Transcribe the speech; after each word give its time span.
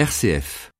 RCF. 0.00 0.70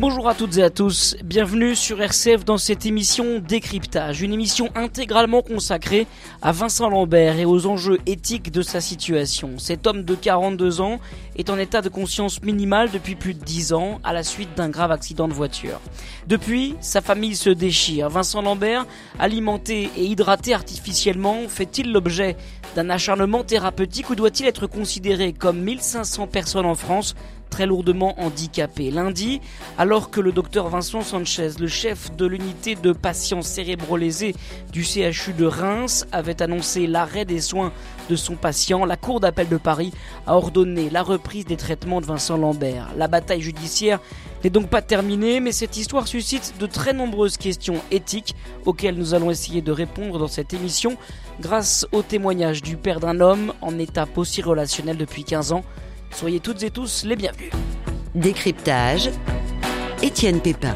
Bonjour 0.00 0.30
à 0.30 0.34
toutes 0.34 0.56
et 0.56 0.62
à 0.62 0.70
tous, 0.70 1.14
bienvenue 1.22 1.76
sur 1.76 2.00
RCF 2.00 2.46
dans 2.46 2.56
cette 2.56 2.86
émission 2.86 3.38
Décryptage, 3.38 4.22
une 4.22 4.32
émission 4.32 4.70
intégralement 4.74 5.42
consacrée 5.42 6.06
à 6.40 6.52
Vincent 6.52 6.88
Lambert 6.88 7.38
et 7.38 7.44
aux 7.44 7.66
enjeux 7.66 7.98
éthiques 8.06 8.50
de 8.50 8.62
sa 8.62 8.80
situation. 8.80 9.58
Cet 9.58 9.86
homme 9.86 10.04
de 10.04 10.14
42 10.14 10.80
ans 10.80 11.00
est 11.36 11.50
en 11.50 11.58
état 11.58 11.82
de 11.82 11.90
conscience 11.90 12.42
minimale 12.42 12.90
depuis 12.90 13.14
plus 13.14 13.34
de 13.34 13.44
10 13.44 13.74
ans 13.74 14.00
à 14.02 14.14
la 14.14 14.22
suite 14.22 14.56
d'un 14.56 14.70
grave 14.70 14.90
accident 14.90 15.28
de 15.28 15.34
voiture. 15.34 15.78
Depuis, 16.26 16.76
sa 16.80 17.02
famille 17.02 17.36
se 17.36 17.50
déchire. 17.50 18.08
Vincent 18.08 18.40
Lambert, 18.40 18.86
alimenté 19.18 19.90
et 19.98 20.04
hydraté 20.06 20.54
artificiellement, 20.54 21.46
fait-il 21.46 21.92
l'objet 21.92 22.38
d'un 22.74 22.88
acharnement 22.88 23.44
thérapeutique 23.44 24.08
ou 24.08 24.14
doit-il 24.14 24.46
être 24.46 24.66
considéré 24.66 25.34
comme 25.34 25.60
1500 25.60 26.26
personnes 26.26 26.64
en 26.64 26.74
France 26.74 27.14
très 27.50 27.66
lourdement 27.66 28.18
handicapé. 28.18 28.90
Lundi, 28.90 29.40
alors 29.76 30.10
que 30.10 30.20
le 30.20 30.32
docteur 30.32 30.68
Vincent 30.68 31.02
Sanchez, 31.02 31.50
le 31.60 31.68
chef 31.68 32.16
de 32.16 32.24
l'unité 32.24 32.76
de 32.76 32.92
patients 32.92 33.42
cérébro-lésés 33.42 34.34
du 34.72 34.84
CHU 34.84 35.32
de 35.36 35.44
Reims, 35.44 36.06
avait 36.12 36.40
annoncé 36.40 36.86
l'arrêt 36.86 37.24
des 37.24 37.40
soins 37.40 37.72
de 38.08 38.16
son 38.16 38.34
patient, 38.34 38.84
la 38.84 38.96
Cour 38.96 39.20
d'appel 39.20 39.48
de 39.48 39.56
Paris 39.56 39.92
a 40.26 40.36
ordonné 40.36 40.90
la 40.90 41.02
reprise 41.02 41.44
des 41.44 41.56
traitements 41.56 42.00
de 42.00 42.06
Vincent 42.06 42.36
Lambert. 42.36 42.88
La 42.96 43.06
bataille 43.06 43.40
judiciaire 43.40 44.00
n'est 44.42 44.50
donc 44.50 44.68
pas 44.68 44.82
terminée, 44.82 45.40
mais 45.40 45.52
cette 45.52 45.76
histoire 45.76 46.08
suscite 46.08 46.54
de 46.58 46.66
très 46.66 46.92
nombreuses 46.92 47.36
questions 47.36 47.76
éthiques 47.90 48.34
auxquelles 48.64 48.96
nous 48.96 49.14
allons 49.14 49.30
essayer 49.30 49.62
de 49.62 49.72
répondre 49.72 50.18
dans 50.18 50.28
cette 50.28 50.54
émission 50.54 50.96
grâce 51.40 51.86
au 51.92 52.02
témoignage 52.02 52.62
du 52.62 52.76
père 52.76 53.00
d'un 53.00 53.20
homme 53.20 53.52
en 53.60 53.78
état 53.78 54.06
post-relationnel 54.06 54.96
depuis 54.96 55.24
15 55.24 55.52
ans. 55.52 55.64
Soyez 56.10 56.40
toutes 56.40 56.62
et 56.62 56.70
tous 56.70 57.04
les 57.04 57.16
bienvenus. 57.16 57.50
Décryptage, 58.14 59.10
Étienne 60.02 60.40
Pépin. 60.40 60.74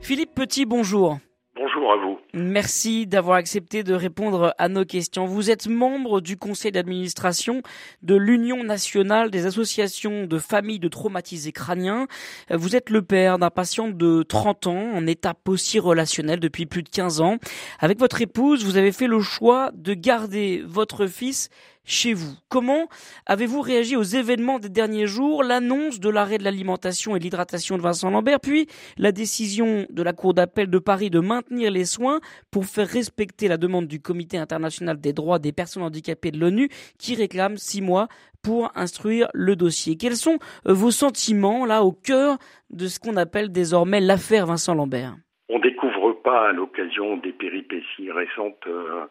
Philippe 0.00 0.34
Petit, 0.34 0.66
bonjour. 0.66 1.18
Bonjour 1.56 1.92
à 1.92 1.96
vous. 1.96 2.18
Merci 2.34 3.06
d'avoir 3.06 3.38
accepté 3.38 3.82
de 3.82 3.94
répondre 3.94 4.54
à 4.58 4.68
nos 4.68 4.84
questions. 4.84 5.24
Vous 5.24 5.50
êtes 5.50 5.68
membre 5.68 6.20
du 6.20 6.36
conseil 6.36 6.70
d'administration 6.70 7.62
de 8.02 8.14
l'Union 8.14 8.62
nationale 8.62 9.30
des 9.30 9.46
associations 9.46 10.26
de 10.26 10.38
familles 10.38 10.78
de 10.78 10.88
traumatisés 10.88 11.52
crâniens. 11.52 12.06
Vous 12.50 12.76
êtes 12.76 12.90
le 12.90 13.02
père 13.02 13.38
d'un 13.38 13.50
patient 13.50 13.88
de 13.88 14.22
30 14.22 14.66
ans 14.66 14.92
en 14.94 15.06
état 15.06 15.32
post-relationnel 15.32 16.38
depuis 16.38 16.66
plus 16.66 16.82
de 16.82 16.90
15 16.90 17.20
ans. 17.20 17.38
Avec 17.80 17.98
votre 17.98 18.20
épouse, 18.20 18.64
vous 18.64 18.76
avez 18.76 18.92
fait 18.92 19.06
le 19.06 19.20
choix 19.20 19.70
de 19.74 19.94
garder 19.94 20.62
votre 20.66 21.06
fils 21.06 21.48
chez 21.86 22.12
vous. 22.12 22.34
Comment 22.50 22.88
avez-vous 23.24 23.62
réagi 23.62 23.96
aux 23.96 24.02
événements 24.02 24.58
des 24.58 24.68
derniers 24.68 25.06
jours, 25.06 25.42
l'annonce 25.42 26.00
de 26.00 26.10
l'arrêt 26.10 26.38
de 26.38 26.44
l'alimentation 26.44 27.16
et 27.16 27.18
l'hydratation 27.18 27.78
de 27.78 27.82
Vincent 27.82 28.10
Lambert, 28.10 28.40
puis 28.40 28.66
la 28.98 29.12
décision 29.12 29.86
de 29.88 30.02
la 30.02 30.12
Cour 30.12 30.34
d'appel 30.34 30.68
de 30.68 30.78
Paris 30.78 31.08
de 31.08 31.20
maintenir 31.20 31.70
les 31.70 31.84
soins 31.84 32.20
pour 32.50 32.66
faire 32.66 32.88
respecter 32.88 33.48
la 33.48 33.56
demande 33.56 33.86
du 33.86 34.00
Comité 34.00 34.36
international 34.36 35.00
des 35.00 35.12
droits 35.12 35.38
des 35.38 35.52
personnes 35.52 35.84
handicapées 35.84 36.32
de 36.32 36.38
l'ONU 36.38 36.68
qui 36.98 37.14
réclame 37.14 37.56
six 37.56 37.80
mois 37.80 38.08
pour 38.42 38.70
instruire 38.74 39.28
le 39.34 39.56
dossier? 39.56 39.96
Quels 39.96 40.16
sont 40.16 40.38
euh, 40.66 40.72
vos 40.72 40.90
sentiments 40.90 41.66
là 41.66 41.82
au 41.82 41.92
cœur 41.92 42.38
de 42.70 42.86
ce 42.86 43.00
qu'on 43.00 43.16
appelle 43.16 43.50
désormais 43.50 44.00
l'affaire 44.00 44.46
Vincent 44.46 44.74
Lambert? 44.74 45.16
On 45.48 45.58
découvre 45.60 46.12
pas 46.24 46.48
à 46.48 46.52
l'occasion 46.52 47.16
des 47.16 47.32
péripéties 47.32 48.10
récentes 48.10 48.66
euh, 48.66 49.06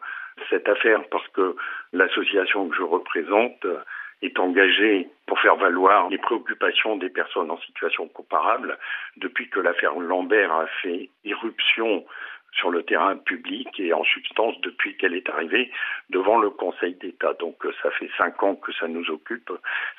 cette 0.50 0.68
affaire 0.68 1.02
parce 1.10 1.26
que 1.28 1.56
l'association 1.92 2.68
que 2.68 2.76
je 2.76 2.82
représente 2.82 3.66
est 4.22 4.38
engagée 4.38 5.08
pour 5.26 5.38
faire 5.40 5.56
valoir 5.56 6.08
les 6.08 6.18
préoccupations 6.18 6.96
des 6.96 7.10
personnes 7.10 7.50
en 7.50 7.58
situation 7.58 8.08
comparable 8.08 8.78
depuis 9.16 9.48
que 9.50 9.60
l'affaire 9.60 9.98
Lambert 9.98 10.52
a 10.52 10.66
fait 10.82 11.10
irruption 11.24 12.04
sur 12.56 12.70
le 12.70 12.82
terrain 12.82 13.16
public 13.16 13.68
et 13.78 13.92
en 13.92 14.04
substance 14.04 14.60
depuis 14.62 14.96
qu'elle 14.96 15.14
est 15.14 15.28
arrivée 15.28 15.70
devant 16.10 16.38
le 16.38 16.50
Conseil 16.50 16.94
d'État. 16.94 17.34
Donc 17.34 17.64
euh, 17.64 17.72
ça 17.82 17.90
fait 17.90 18.10
cinq 18.16 18.42
ans 18.42 18.54
que 18.54 18.72
ça 18.72 18.88
nous 18.88 19.08
occupe, 19.10 19.52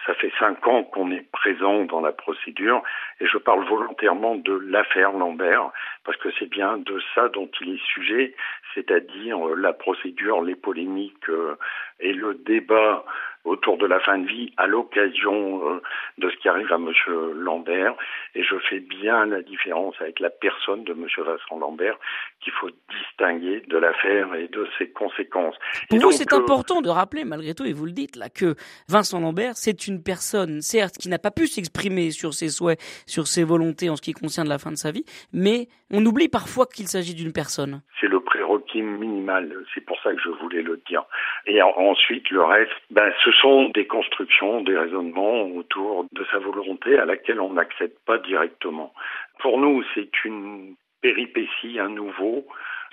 ça 0.05 0.13
fait 0.15 0.31
cinq 0.39 0.65
ans 0.67 0.83
qu'on 0.83 1.11
est 1.11 1.29
présent 1.31 1.85
dans 1.85 2.01
la 2.01 2.11
procédure 2.11 2.81
et 3.19 3.27
je 3.27 3.37
parle 3.37 3.65
volontairement 3.65 4.35
de 4.35 4.53
l'affaire 4.53 5.11
Lambert 5.11 5.71
parce 6.03 6.17
que 6.17 6.29
c'est 6.39 6.49
bien 6.49 6.77
de 6.77 6.99
ça 7.13 7.29
dont 7.29 7.49
il 7.61 7.75
est 7.75 7.85
sujet, 7.93 8.35
c'est-à-dire 8.73 9.47
euh, 9.47 9.55
la 9.55 9.73
procédure, 9.73 10.41
les 10.41 10.55
polémiques 10.55 11.29
euh, 11.29 11.55
et 11.99 12.13
le 12.13 12.35
débat 12.35 13.03
autour 13.47 13.77
de 13.77 13.85
la 13.85 13.99
fin 13.99 14.17
de 14.17 14.27
vie 14.27 14.51
à 14.57 14.67
l'occasion 14.67 15.69
euh, 15.69 15.81
de 16.17 16.29
ce 16.29 16.35
qui 16.37 16.49
arrive 16.49 16.71
à 16.71 16.75
M. 16.75 16.91
Lambert. 17.33 17.95
Et 18.35 18.43
je 18.43 18.55
fais 18.69 18.79
bien 18.79 19.25
la 19.25 19.41
différence 19.41 19.95
avec 19.99 20.19
la 20.19 20.29
personne 20.29 20.83
de 20.83 20.91
M. 20.91 21.07
Vincent 21.17 21.57
Lambert 21.57 21.97
qu'il 22.41 22.53
faut 22.53 22.69
distinguer 22.69 23.61
de 23.67 23.77
l'affaire 23.77 24.35
et 24.35 24.47
de 24.47 24.67
ses 24.77 24.89
conséquences. 24.89 25.55
Pour 25.89 25.99
vous, 25.99 26.11
c'est 26.11 26.33
important 26.33 26.81
de 26.81 26.89
rappeler, 26.89 27.23
malgré 27.23 27.55
tout, 27.55 27.65
et 27.65 27.73
vous 27.73 27.85
le 27.85 27.91
dites 27.91 28.15
là, 28.15 28.29
que 28.29 28.55
Vincent 28.89 29.19
Lambert, 29.19 29.55
c'est 29.55 29.87
une 29.87 30.03
personne, 30.03 30.61
certes, 30.61 30.97
qui 30.97 31.09
n'a 31.09 31.19
pas 31.19 31.31
pu 31.31 31.47
s'exprimer 31.47 32.11
sur 32.11 32.33
ses 32.33 32.49
souhaits, 32.49 32.79
sur 33.05 33.27
ses 33.27 33.43
volontés 33.43 33.89
en 33.89 33.95
ce 33.95 34.01
qui 34.01 34.13
concerne 34.13 34.49
la 34.49 34.59
fin 34.59 34.71
de 34.71 34.77
sa 34.77 34.91
vie, 34.91 35.05
mais 35.33 35.67
on 35.91 36.05
oublie 36.05 36.27
parfois 36.27 36.65
qu'il 36.65 36.87
s'agit 36.87 37.15
d'une 37.15 37.31
personne. 37.31 37.81
C'est 37.99 38.07
le 38.07 38.19
prérequis 38.47 38.81
minimal, 38.81 39.51
c'est 39.73 39.85
pour 39.85 39.99
ça 40.01 40.13
que 40.13 40.21
je 40.21 40.29
voulais 40.29 40.61
le 40.61 40.79
dire. 40.87 41.03
Et 41.45 41.61
ensuite, 41.61 42.29
le 42.29 42.43
reste, 42.43 42.71
ben, 42.89 43.11
ce 43.23 43.31
sont 43.31 43.69
des 43.69 43.85
constructions, 43.85 44.61
des 44.61 44.77
raisonnements 44.77 45.43
autour 45.43 46.05
de 46.11 46.25
sa 46.31 46.39
volonté 46.39 46.97
à 46.97 47.05
laquelle 47.05 47.41
on 47.41 47.53
n'accède 47.53 47.93
pas 48.05 48.17
directement. 48.19 48.93
Pour 49.39 49.57
nous, 49.59 49.83
c'est 49.93 50.23
une 50.23 50.75
péripétie, 51.01 51.79
un 51.79 51.89
nouveau, 51.89 52.47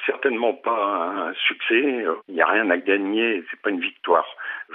certainement 0.07 0.55
pas 0.55 1.29
un 1.29 1.35
succès. 1.35 2.05
Il 2.29 2.35
n'y 2.35 2.43
a 2.43 2.47
rien 2.47 2.69
à 2.71 2.77
gagner, 2.77 3.43
c'est 3.51 3.61
pas 3.61 3.71
une 3.71 3.81
victoire. 3.81 4.27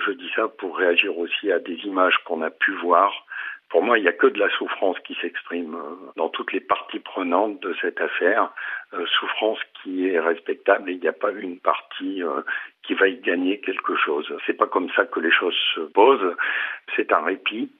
Je 0.05 0.11
dis 0.11 0.31
ça 0.35 0.47
pour 0.47 0.77
réagir 0.77 1.17
aussi 1.17 1.51
à 1.51 1.59
des 1.59 1.75
images 1.85 2.17
qu'on 2.25 2.41
a 2.41 2.49
pu 2.49 2.71
voir 2.75 3.25
pour 3.69 3.83
moi, 3.83 3.99
il 3.99 4.01
n'y 4.01 4.07
a 4.07 4.13
que 4.13 4.27
de 4.27 4.39
la 4.39 4.49
souffrance 4.49 4.97
qui 5.01 5.15
s'exprime 5.21 5.75
euh, 5.75 6.11
dans 6.15 6.29
toutes 6.29 6.51
les 6.53 6.59
parties 6.59 6.99
prenantes 6.99 7.59
de 7.61 7.75
cette 7.81 8.01
affaire. 8.01 8.51
Euh, 8.93 9.05
souffrance 9.05 9.59
qui 9.81 10.07
est 10.07 10.19
respectable 10.19 10.89
et 10.89 10.93
il 10.93 10.99
n'y 10.99 11.07
a 11.07 11.13
pas 11.13 11.31
une 11.31 11.59
partie 11.59 12.23
euh, 12.23 12.41
qui 12.83 12.95
va 12.95 13.07
y 13.07 13.17
gagner 13.17 13.59
quelque 13.59 13.95
chose. 13.95 14.33
C'est 14.47 14.57
pas 14.57 14.65
comme 14.65 14.89
ça 14.95 15.05
que 15.05 15.19
les 15.19 15.31
choses 15.31 15.57
se 15.75 15.81
posent. 15.81 16.35
C'est 16.95 17.13
un 17.13 17.21
répit. 17.21 17.71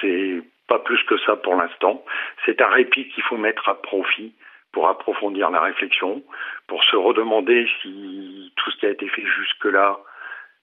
C'est 0.00 0.40
pas 0.68 0.78
plus 0.78 1.02
que 1.02 1.18
ça 1.18 1.34
pour 1.34 1.56
l'instant. 1.56 2.04
C'est 2.46 2.62
un 2.62 2.68
répit 2.68 3.08
qu'il 3.08 3.24
faut 3.24 3.36
mettre 3.36 3.68
à 3.68 3.74
profit 3.74 4.32
pour 4.70 4.88
approfondir 4.88 5.50
la 5.50 5.60
réflexion, 5.60 6.22
pour 6.68 6.82
se 6.84 6.96
redemander 6.96 7.68
si 7.82 8.52
tout 8.56 8.70
ce 8.70 8.76
qui 8.78 8.86
a 8.86 8.90
été 8.90 9.08
fait 9.08 9.26
jusque-là 9.26 9.98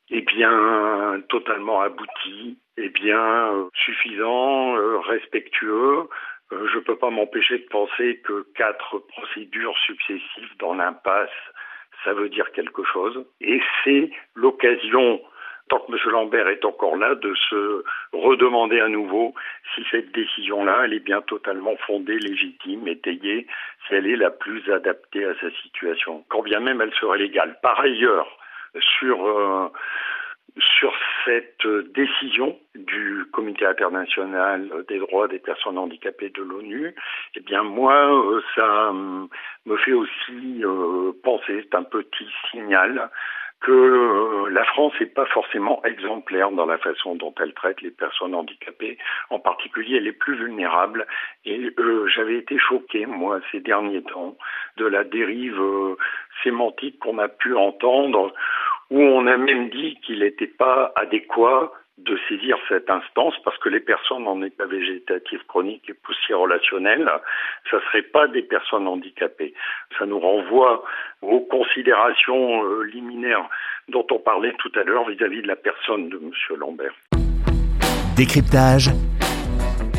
est 0.09 0.21
bien 0.21 1.21
totalement 1.29 1.81
abouti, 1.81 2.57
est 2.81 2.89
bien 2.89 3.53
euh, 3.53 3.69
suffisant, 3.73 4.75
euh, 4.75 4.99
respectueux. 4.99 6.07
Euh, 6.51 6.67
je 6.67 6.77
ne 6.77 6.81
peux 6.81 6.97
pas 6.97 7.09
m'empêcher 7.09 7.59
de 7.59 7.67
penser 7.67 8.21
que 8.23 8.45
quatre 8.55 8.99
procédures 8.99 9.77
successives 9.85 10.57
dans 10.59 10.73
l'impasse, 10.73 11.29
ça 12.03 12.13
veut 12.13 12.29
dire 12.29 12.51
quelque 12.51 12.83
chose. 12.83 13.25
Et 13.39 13.61
c'est 13.83 14.09
l'occasion, 14.35 15.21
tant 15.69 15.79
que 15.79 15.91
M. 15.91 15.97
Lambert 16.11 16.47
est 16.49 16.65
encore 16.65 16.97
là, 16.97 17.15
de 17.15 17.33
se 17.49 17.83
redemander 18.11 18.79
à 18.79 18.89
nouveau 18.89 19.33
si 19.73 19.83
cette 19.91 20.11
décision-là, 20.11 20.81
elle 20.85 20.93
est 20.93 20.99
bien 20.99 21.21
totalement 21.21 21.75
fondée, 21.87 22.17
légitime, 22.17 22.87
étayée, 22.87 23.47
si 23.87 23.93
elle 23.95 24.07
est 24.07 24.17
la 24.17 24.31
plus 24.31 24.69
adaptée 24.71 25.23
à 25.25 25.35
sa 25.39 25.51
situation, 25.61 26.25
quand 26.29 26.41
bien 26.41 26.59
même 26.59 26.81
elle 26.81 26.93
serait 26.95 27.19
légale. 27.19 27.57
Par 27.61 27.79
ailleurs, 27.79 28.27
sur 28.79 29.25
euh, 29.25 29.69
sur 30.57 30.93
cette 31.25 31.65
décision 31.93 32.57
du 32.75 33.25
Comité 33.31 33.65
international 33.65 34.69
des 34.87 34.99
droits 34.99 35.27
des 35.27 35.39
personnes 35.39 35.77
handicapées 35.77 36.29
de 36.29 36.41
l'ONU, 36.41 36.93
eh 37.35 37.39
bien 37.39 37.63
moi, 37.63 37.95
euh, 37.95 38.41
ça 38.55 38.91
me 39.65 39.77
fait 39.77 39.93
aussi 39.93 40.63
euh, 40.63 41.11
penser, 41.23 41.65
c'est 41.69 41.75
un 41.75 41.83
petit 41.83 42.27
signal 42.49 43.09
que 43.61 44.49
la 44.49 44.63
France 44.65 44.93
n'est 44.99 45.05
pas 45.05 45.27
forcément 45.27 45.83
exemplaire 45.83 46.49
dans 46.49 46.65
la 46.65 46.79
façon 46.79 47.15
dont 47.15 47.33
elle 47.39 47.53
traite 47.53 47.79
les 47.81 47.91
personnes 47.91 48.33
handicapées, 48.33 48.97
en 49.29 49.37
particulier 49.37 49.99
les 49.99 50.13
plus 50.13 50.35
vulnérables. 50.35 51.05
Et 51.45 51.69
j'avais 52.07 52.37
été 52.37 52.57
choqué, 52.57 53.05
moi, 53.05 53.39
ces 53.51 53.59
derniers 53.59 54.01
temps, 54.01 54.35
de 54.77 54.85
la 54.87 55.03
dérive 55.03 55.61
sémantique 56.41 56.97
qu'on 56.97 57.19
a 57.19 57.27
pu 57.27 57.55
entendre 57.55 58.33
où 58.91 58.99
on 58.99 59.25
a 59.25 59.37
même 59.37 59.69
dit 59.69 59.97
qu'il 60.05 60.19
n'était 60.19 60.47
pas 60.47 60.91
adéquat 60.95 61.71
de 61.97 62.17
saisir 62.27 62.57
cette 62.67 62.89
instance 62.89 63.33
parce 63.43 63.57
que 63.59 63.69
les 63.69 63.79
personnes 63.79 64.27
en 64.27 64.41
état 64.41 64.65
végétatif 64.65 65.41
chronique 65.47 65.89
et 65.89 65.93
poussière 65.93 66.39
relationnelle, 66.39 67.09
ça 67.69 67.77
ne 67.77 67.81
serait 67.81 68.01
pas 68.01 68.27
des 68.27 68.41
personnes 68.41 68.87
handicapées. 68.87 69.53
Ça 69.97 70.05
nous 70.05 70.19
renvoie 70.19 70.83
aux 71.21 71.41
considérations 71.41 72.65
euh, 72.65 72.83
liminaires 72.83 73.47
dont 73.87 74.05
on 74.11 74.19
parlait 74.19 74.53
tout 74.59 74.71
à 74.75 74.83
l'heure 74.83 75.07
vis-à-vis 75.09 75.41
de 75.41 75.47
la 75.47 75.55
personne 75.55 76.09
de 76.09 76.17
M. 76.17 76.31
Lambert. 76.57 76.93
Décryptage 78.15 78.89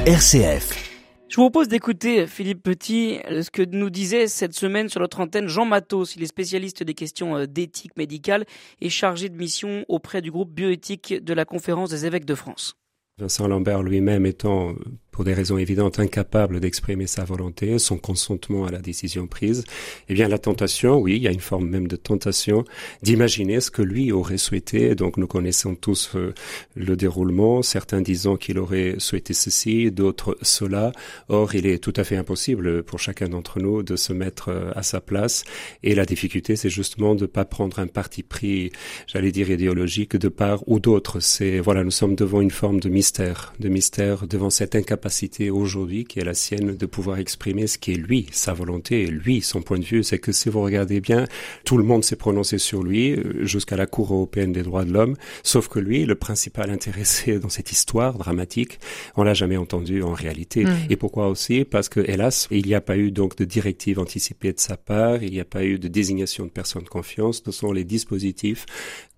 RCF. 0.07 0.92
Je 1.33 1.37
vous 1.37 1.45
propose 1.45 1.69
d'écouter, 1.69 2.27
Philippe 2.27 2.63
Petit, 2.63 3.19
ce 3.27 3.51
que 3.51 3.63
nous 3.63 3.89
disait 3.89 4.27
cette 4.27 4.53
semaine 4.53 4.91
sur 4.91 5.01
notre 5.01 5.19
antenne 5.19 5.49
Jean 5.49 5.65
Matos. 5.65 6.15
Il 6.15 6.23
est 6.23 6.27
spécialiste 6.27 6.83
des 6.83 6.93
questions 6.93 7.39
euh, 7.39 7.47
d'éthique 7.47 7.97
médicale 7.97 8.45
et 8.83 8.91
chargé 8.91 9.31
de 9.31 9.37
mission 9.39 9.87
auprès 9.89 10.21
du 10.21 10.31
groupe 10.31 10.53
bioéthique 10.53 11.25
de 11.25 11.33
la 11.33 11.47
Conférence 11.47 11.89
des 11.89 12.05
évêques 12.05 12.27
de 12.27 12.35
France. 12.35 12.75
Vincent 13.17 13.49
Lambert 13.49 13.83
lui-même 13.83 14.27
étant 14.27 14.75
pour 15.13 15.25
des 15.25 15.35
raisons 15.35 15.59
évidentes, 15.59 16.01
incapable 16.01 16.59
d'exprimer 16.59 17.07
sa 17.07 17.25
volonté, 17.25 17.79
son 17.79 17.99
consentement 17.99 18.65
à 18.65 18.71
la 18.71 18.79
décision 18.79 19.27
prise, 19.27 19.63
eh 20.09 20.15
bien 20.15 20.27
la 20.27 20.39
tentation, 20.39 20.99
oui, 20.99 21.17
il 21.17 21.23
y 21.23 21.29
a 21.29 21.31
une 21.31 21.41
forme 21.41 21.69
même 21.69 21.87
de 21.87 21.97
tentation 21.97 22.65
d'imaginer 23.03 23.61
ce 23.61 23.71
que 23.71 23.83
lui 23.83 24.11
aurait 24.11 24.39
souhaité. 24.39 24.95
Donc 24.95 25.19
nous 25.19 25.27
connaissons 25.27 25.75
tous 25.75 26.13
euh, 26.17 26.33
le 26.75 26.97
déroulement, 26.97 27.63
certains 27.63 28.01
disant 28.01 28.37
qu'il 28.37 28.59
aurait 28.59 28.95
souhaité 28.99 29.35
ceci, 29.35 29.93
d'autres 29.93 30.39
cela. 30.41 30.93
Or, 31.29 31.55
il 31.55 31.67
est 31.67 31.79
tout 31.79 31.93
à 31.97 32.05
fait 32.05 32.17
impossible 32.17 32.83
pour 32.83 32.99
chacun 32.99 33.29
d'entre 33.29 33.61
nous 33.61 33.83
de 33.83 33.97
se 33.97 34.15
mettre 34.15 34.49
euh, 34.49 34.73
à 34.75 34.83
sa 34.83 35.03
place. 35.03 35.45
Et 35.83 35.95
la 35.95 36.07
difficulté, 36.07 36.57
c'est 36.57 36.71
justement 36.71 37.15
de 37.15 37.27
pas 37.27 37.45
prendre 37.45 37.79
un 37.81 37.87
parti 37.87 38.23
pris, 38.23 38.73
j'allais 39.07 39.31
dire 39.31 39.51
idéologique, 39.51 40.17
de 40.17 40.29
part 40.29 40.67
ou 40.67 40.81
d'autre. 40.81 41.21
C'est 41.21 41.61
voilà, 41.61 41.85
nous 41.85 41.91
sommes 41.91 42.15
devant 42.15 42.41
une 42.41 42.51
forme 42.51 42.81
de 42.81 42.89
mystère, 42.89 43.53
de 43.61 43.69
mystère 43.69 44.27
devant 44.27 44.49
cette 44.49 44.75
incapacité 44.75 45.02
capacité 45.03 45.51
aujourd'hui 45.51 46.05
qui 46.05 46.21
est 46.21 46.25
la 46.25 46.33
sienne 46.33 46.77
de 46.77 46.87
pouvoir 46.87 47.19
exprimer 47.19 47.67
ce 47.67 47.77
qui 47.77 47.91
est 47.91 47.97
lui, 47.97 48.27
sa 48.31 48.53
volonté, 48.53 49.03
et 49.03 49.07
lui, 49.09 49.41
son 49.41 49.61
point 49.61 49.81
de 49.81 49.85
vue. 49.85 50.05
C'est 50.05 50.21
que 50.21 50.31
si 50.31 50.49
vous 50.49 50.63
regardez 50.63 51.01
bien, 51.01 51.25
tout 51.65 51.77
le 51.77 51.83
monde 51.83 52.05
s'est 52.05 52.15
prononcé 52.15 52.57
sur 52.59 52.85
lui 52.85 53.15
euh, 53.15 53.45
jusqu'à 53.45 53.77
la 53.77 53.87
Cour 53.87 54.15
européenne 54.15 54.53
des 54.53 54.63
droits 54.63 54.85
de 54.85 54.93
l'homme, 54.93 55.17
sauf 55.43 55.67
que 55.67 55.81
lui, 55.81 56.07
le 56.07 56.15
principal 56.15 56.71
intéressé 56.79 57.41
dans 57.41 57.49
cette 57.49 57.73
histoire 57.73 58.17
dramatique, 58.17 58.79
on 59.17 59.25
l'a 59.25 59.35
jamais 59.35 59.57
entendu 59.57 60.05
en 60.05 60.13
réalité. 60.13 60.67
Mmh. 60.67 60.77
Et 60.91 60.95
pourquoi 60.95 61.27
aussi? 61.27 61.65
Parce 61.65 61.89
que 61.89 61.99
hélas, 61.99 62.47
il 62.53 62.65
n'y 62.65 62.77
a 62.77 62.81
pas 62.81 62.97
eu 62.97 63.11
donc 63.11 63.37
de 63.37 63.45
directive 63.45 63.99
anticipée 63.99 64.53
de 64.53 64.61
sa 64.61 64.77
part, 64.77 65.21
il 65.25 65.33
n'y 65.33 65.41
a 65.41 65.45
pas 65.45 65.65
eu 65.65 65.81
de 65.81 65.89
désignation 65.89 66.45
de 66.45 66.51
personnes 66.51 66.85
de 66.85 66.89
confiance. 66.89 67.43
Ce 67.45 67.51
sont 67.51 67.73
les 67.73 67.85
dispositifs 67.85 68.67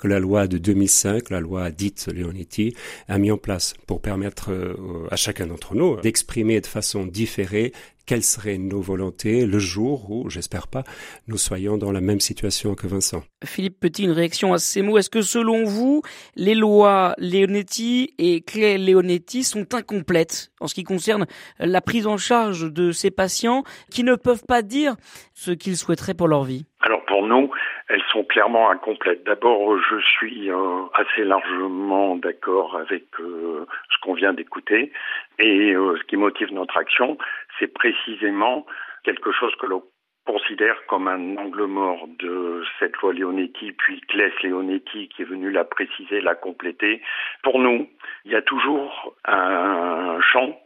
que 0.04 0.08
la 0.08 0.20
loi 0.20 0.46
de 0.48 0.58
2005, 0.58 1.30
la 1.30 1.40
loi 1.40 1.70
dite 1.70 2.08
Leonetti, 2.12 2.76
a 3.08 3.16
mis 3.16 3.30
en 3.30 3.38
place 3.38 3.72
pour 3.86 4.02
permettre 4.02 4.52
euh, 4.52 5.08
à 5.10 5.16
chacun 5.16 5.46
d'entre 5.46 5.74
nous 5.74 5.96
d'exprimer 6.02 6.60
de 6.60 6.66
façon 6.66 7.06
différée 7.06 7.72
quelles 8.04 8.22
seraient 8.22 8.58
nos 8.58 8.82
volontés 8.82 9.46
le 9.46 9.58
jour 9.58 10.10
où, 10.10 10.28
j'espère 10.28 10.68
pas, 10.68 10.84
nous 11.26 11.38
soyons 11.38 11.78
dans 11.78 11.90
la 11.90 12.02
même 12.02 12.20
situation 12.20 12.74
que 12.74 12.86
Vincent. 12.86 13.22
Philippe 13.46 13.80
Petit, 13.80 14.04
une 14.04 14.10
réaction 14.10 14.52
à 14.52 14.58
ces 14.58 14.82
mots. 14.82 14.98
Est-ce 14.98 15.08
que 15.08 15.22
selon 15.22 15.64
vous, 15.64 16.02
les 16.36 16.54
lois 16.54 17.14
Leonetti 17.16 18.12
et 18.18 18.42
Clay 18.42 18.76
Leonetti 18.76 19.42
sont 19.42 19.74
incomplètes 19.74 20.52
en 20.60 20.66
ce 20.66 20.74
qui 20.74 20.84
concerne 20.84 21.24
la 21.58 21.80
prise 21.80 22.06
en 22.06 22.18
charge 22.18 22.70
de 22.70 22.92
ces 22.92 23.10
patients 23.10 23.64
qui 23.90 24.04
ne 24.04 24.16
peuvent 24.16 24.44
pas 24.46 24.60
dire 24.60 24.96
ce 25.32 25.52
qu'ils 25.52 25.78
souhaiteraient 25.78 26.12
pour 26.12 26.28
leur 26.28 26.44
vie? 26.44 26.66
Alors 26.80 27.02
pour 27.06 27.26
nous, 27.26 27.50
elles 27.88 28.02
sont 28.10 28.25
clairement 28.25 28.70
incomplètes. 28.70 29.25
D'abord, 29.25 29.78
je 29.78 30.00
suis 30.00 30.50
euh, 30.50 30.82
assez 30.94 31.25
largement 31.25 32.16
d'accord 32.16 32.76
avec 32.76 33.04
euh, 33.20 33.66
ce 33.90 33.98
qu'on 34.00 34.14
vient 34.14 34.32
d'écouter 34.32 34.92
et 35.38 35.75
euh, 35.75 35.96
ce 35.98 36.04
qui 36.04 36.16
motive 36.16 36.52
notre 36.52 36.76
action, 36.76 37.19
c'est 37.58 37.72
précisément 37.72 38.66
quelque 39.04 39.32
chose 39.32 39.54
que 39.56 39.66
l'on 39.66 39.82
considère 40.26 40.76
comme 40.86 41.06
un 41.06 41.36
angle 41.36 41.64
mort 41.66 42.08
de 42.19 42.64
cette 42.78 42.96
loi 42.96 43.12
Leonetti, 43.12 43.72
puis 43.72 44.00
Claes 44.08 44.32
Leonetti 44.42 45.10
qui 45.10 45.20
est 45.20 45.26
venu 45.26 45.50
la 45.50 45.64
préciser, 45.64 46.22
la 46.22 46.34
compléter. 46.34 47.02
Pour 47.42 47.58
nous, 47.58 47.86
il 48.25 48.32
y 48.32 48.34
a 48.34 48.40
toujours 48.40 49.14
un 49.26 50.19
champ 50.22 50.58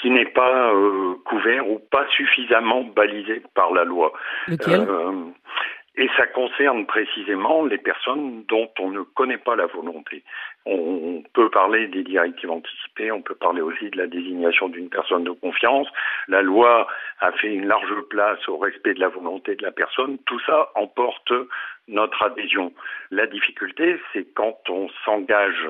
qui 0.00 0.10
n'est 0.10 0.26
pas 0.26 0.72
couvert 1.24 1.68
ou 1.70 1.78
pas 1.78 2.08
suffisamment 2.08 2.82
balisé 2.82 3.40
par 3.54 3.72
la 3.72 3.84
loi. 3.84 4.12
Lequel? 4.48 4.84
Et 5.96 6.08
ça 6.16 6.26
concerne 6.26 6.86
précisément 6.86 7.64
les 7.64 7.78
personnes 7.78 8.44
dont 8.48 8.68
on 8.80 8.90
ne 8.90 9.02
connaît 9.02 9.38
pas 9.38 9.54
la 9.54 9.66
volonté. 9.66 10.24
On 10.66 11.22
peut 11.34 11.50
parler 11.50 11.86
des 11.86 12.02
directives 12.02 12.50
anticipées, 12.50 13.12
on 13.12 13.22
peut 13.22 13.36
parler 13.36 13.60
aussi 13.60 13.90
de 13.90 13.98
la 13.98 14.08
désignation 14.08 14.68
d'une 14.68 14.88
personne 14.88 15.22
de 15.22 15.30
confiance. 15.30 15.86
La 16.26 16.42
loi 16.42 16.88
a 17.20 17.30
fait 17.32 17.54
une 17.54 17.66
large 17.66 18.00
place 18.10 18.48
au 18.48 18.58
respect 18.58 18.94
de 18.94 19.00
la 19.00 19.08
volonté 19.08 19.54
de 19.54 19.62
la 19.62 19.70
personne. 19.70 20.18
Tout 20.26 20.40
ça 20.40 20.70
emporte 20.74 21.32
notre 21.86 22.22
adhésion. 22.24 22.72
La 23.10 23.26
difficulté, 23.26 24.00
c'est 24.12 24.26
quand 24.34 24.58
on 24.68 24.88
s'engage 25.04 25.68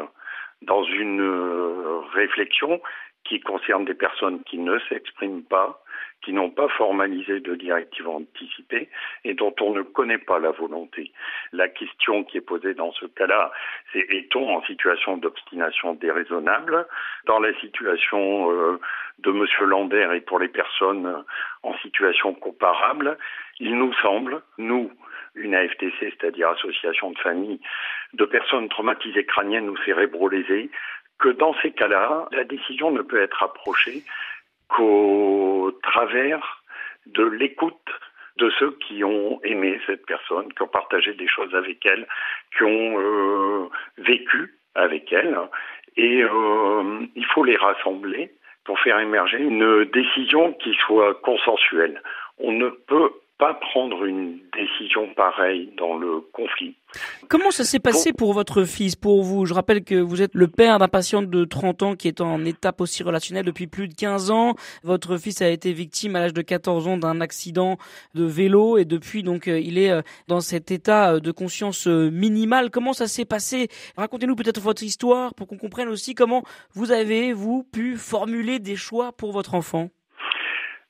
dans 0.62 0.84
une 0.84 1.20
euh, 1.20 2.00
réflexion 2.14 2.80
qui 3.24 3.40
concerne 3.40 3.84
des 3.84 3.94
personnes 3.94 4.42
qui 4.44 4.58
ne 4.58 4.78
s'expriment 4.88 5.42
pas, 5.42 5.83
qui 6.24 6.32
n'ont 6.32 6.50
pas 6.50 6.68
formalisé 6.68 7.40
de 7.40 7.54
directive 7.54 8.08
anticipée 8.08 8.88
et 9.24 9.34
dont 9.34 9.54
on 9.60 9.74
ne 9.74 9.82
connaît 9.82 10.18
pas 10.18 10.38
la 10.38 10.50
volonté. 10.50 11.12
La 11.52 11.68
question 11.68 12.24
qui 12.24 12.38
est 12.38 12.40
posée 12.40 12.74
dans 12.74 12.92
ce 12.92 13.06
cas-là, 13.06 13.52
c'est 13.92 14.06
est-on 14.08 14.48
en 14.48 14.62
situation 14.64 15.16
d'obstination 15.16 15.94
déraisonnable 15.94 16.86
Dans 17.26 17.40
la 17.40 17.52
situation 17.60 18.50
euh, 18.50 18.80
de 19.18 19.30
M. 19.30 19.46
Lander 19.68 20.08
et 20.14 20.20
pour 20.20 20.38
les 20.38 20.48
personnes 20.48 21.24
en 21.62 21.76
situation 21.78 22.32
comparable, 22.34 23.18
il 23.60 23.76
nous 23.76 23.92
semble, 23.94 24.42
nous, 24.58 24.90
une 25.34 25.54
AFTC, 25.54 25.92
c'est-à-dire 26.00 26.48
Association 26.50 27.10
de 27.10 27.18
familles 27.18 27.60
de 28.14 28.24
personnes 28.24 28.68
traumatisées 28.68 29.24
crâniennes 29.24 29.68
ou 29.68 29.76
cérébrolésées, 29.78 30.70
que 31.18 31.28
dans 31.28 31.54
ces 31.62 31.70
cas-là, 31.72 32.28
la 32.32 32.44
décision 32.44 32.90
ne 32.90 33.02
peut 33.02 33.20
être 33.20 33.42
approchée 33.42 34.02
qu'au 34.68 35.72
travers 35.82 36.62
de 37.06 37.24
l'écoute 37.24 37.90
de 38.36 38.50
ceux 38.58 38.72
qui 38.86 39.04
ont 39.04 39.40
aimé 39.44 39.80
cette 39.86 40.06
personne, 40.06 40.52
qui 40.52 40.62
ont 40.62 40.68
partagé 40.68 41.14
des 41.14 41.28
choses 41.28 41.54
avec 41.54 41.84
elle, 41.86 42.06
qui 42.56 42.64
ont 42.64 42.98
euh, 42.98 43.68
vécu 43.98 44.54
avec 44.74 45.12
elle. 45.12 45.38
Et 45.96 46.22
euh, 46.22 47.06
il 47.14 47.24
faut 47.26 47.44
les 47.44 47.56
rassembler 47.56 48.32
pour 48.64 48.80
faire 48.80 48.98
émerger 48.98 49.38
une 49.38 49.84
décision 49.84 50.52
qui 50.54 50.74
soit 50.74 51.14
consensuelle. 51.22 52.02
On 52.38 52.52
ne 52.52 52.70
peut 52.70 53.12
pas 53.38 53.54
prendre 53.54 54.04
une 54.04 54.38
décision 54.56 55.12
pareille 55.14 55.72
dans 55.76 55.96
le 55.96 56.20
conflit. 56.32 56.76
Comment 57.28 57.50
ça 57.50 57.64
s'est 57.64 57.80
passé 57.80 58.12
pour... 58.12 58.32
votre 58.32 58.64
fils, 58.64 58.94
pour 58.94 59.22
vous? 59.22 59.44
Je 59.44 59.54
rappelle 59.54 59.82
que 59.82 59.96
vous 59.96 60.22
êtes 60.22 60.34
le 60.34 60.46
père 60.48 60.78
d'un 60.78 60.88
patient 60.88 61.22
de 61.22 61.44
30 61.44 61.82
ans 61.82 61.96
qui 61.96 62.08
est 62.08 62.20
en 62.20 62.44
étape 62.44 62.80
aussi 62.80 63.02
relationnelle 63.02 63.44
depuis 63.44 63.66
plus 63.66 63.88
de 63.88 63.94
15 63.94 64.30
ans. 64.30 64.54
Votre 64.82 65.16
fils 65.16 65.42
a 65.42 65.48
été 65.48 65.72
victime 65.72 66.14
à 66.16 66.20
l'âge 66.20 66.32
de 66.32 66.42
14 66.42 66.86
ans 66.86 66.96
d'un 66.96 67.20
accident 67.20 67.76
de 68.14 68.24
vélo 68.24 68.78
et 68.78 68.84
depuis 68.84 69.22
donc 69.22 69.48
euh, 69.48 69.58
il 69.58 69.78
est 69.78 69.90
euh, 69.90 70.02
dans 70.28 70.40
cet 70.40 70.70
état 70.70 71.14
euh, 71.14 71.20
de 71.20 71.32
conscience 71.32 71.86
minimale. 71.86 72.70
Comment 72.70 72.92
ça 72.92 73.08
s'est 73.08 73.24
passé? 73.24 73.68
Racontez-nous 73.96 74.36
peut-être 74.36 74.60
votre 74.60 74.82
histoire 74.82 75.34
pour 75.34 75.48
qu'on 75.48 75.58
comprenne 75.58 75.88
aussi 75.88 76.14
comment 76.14 76.44
vous 76.72 76.92
avez 76.92 77.32
vous 77.32 77.64
pu 77.64 77.96
formuler 77.96 78.58
des 78.58 78.76
choix 78.76 79.12
pour 79.12 79.32
votre 79.32 79.54
enfant. 79.54 79.90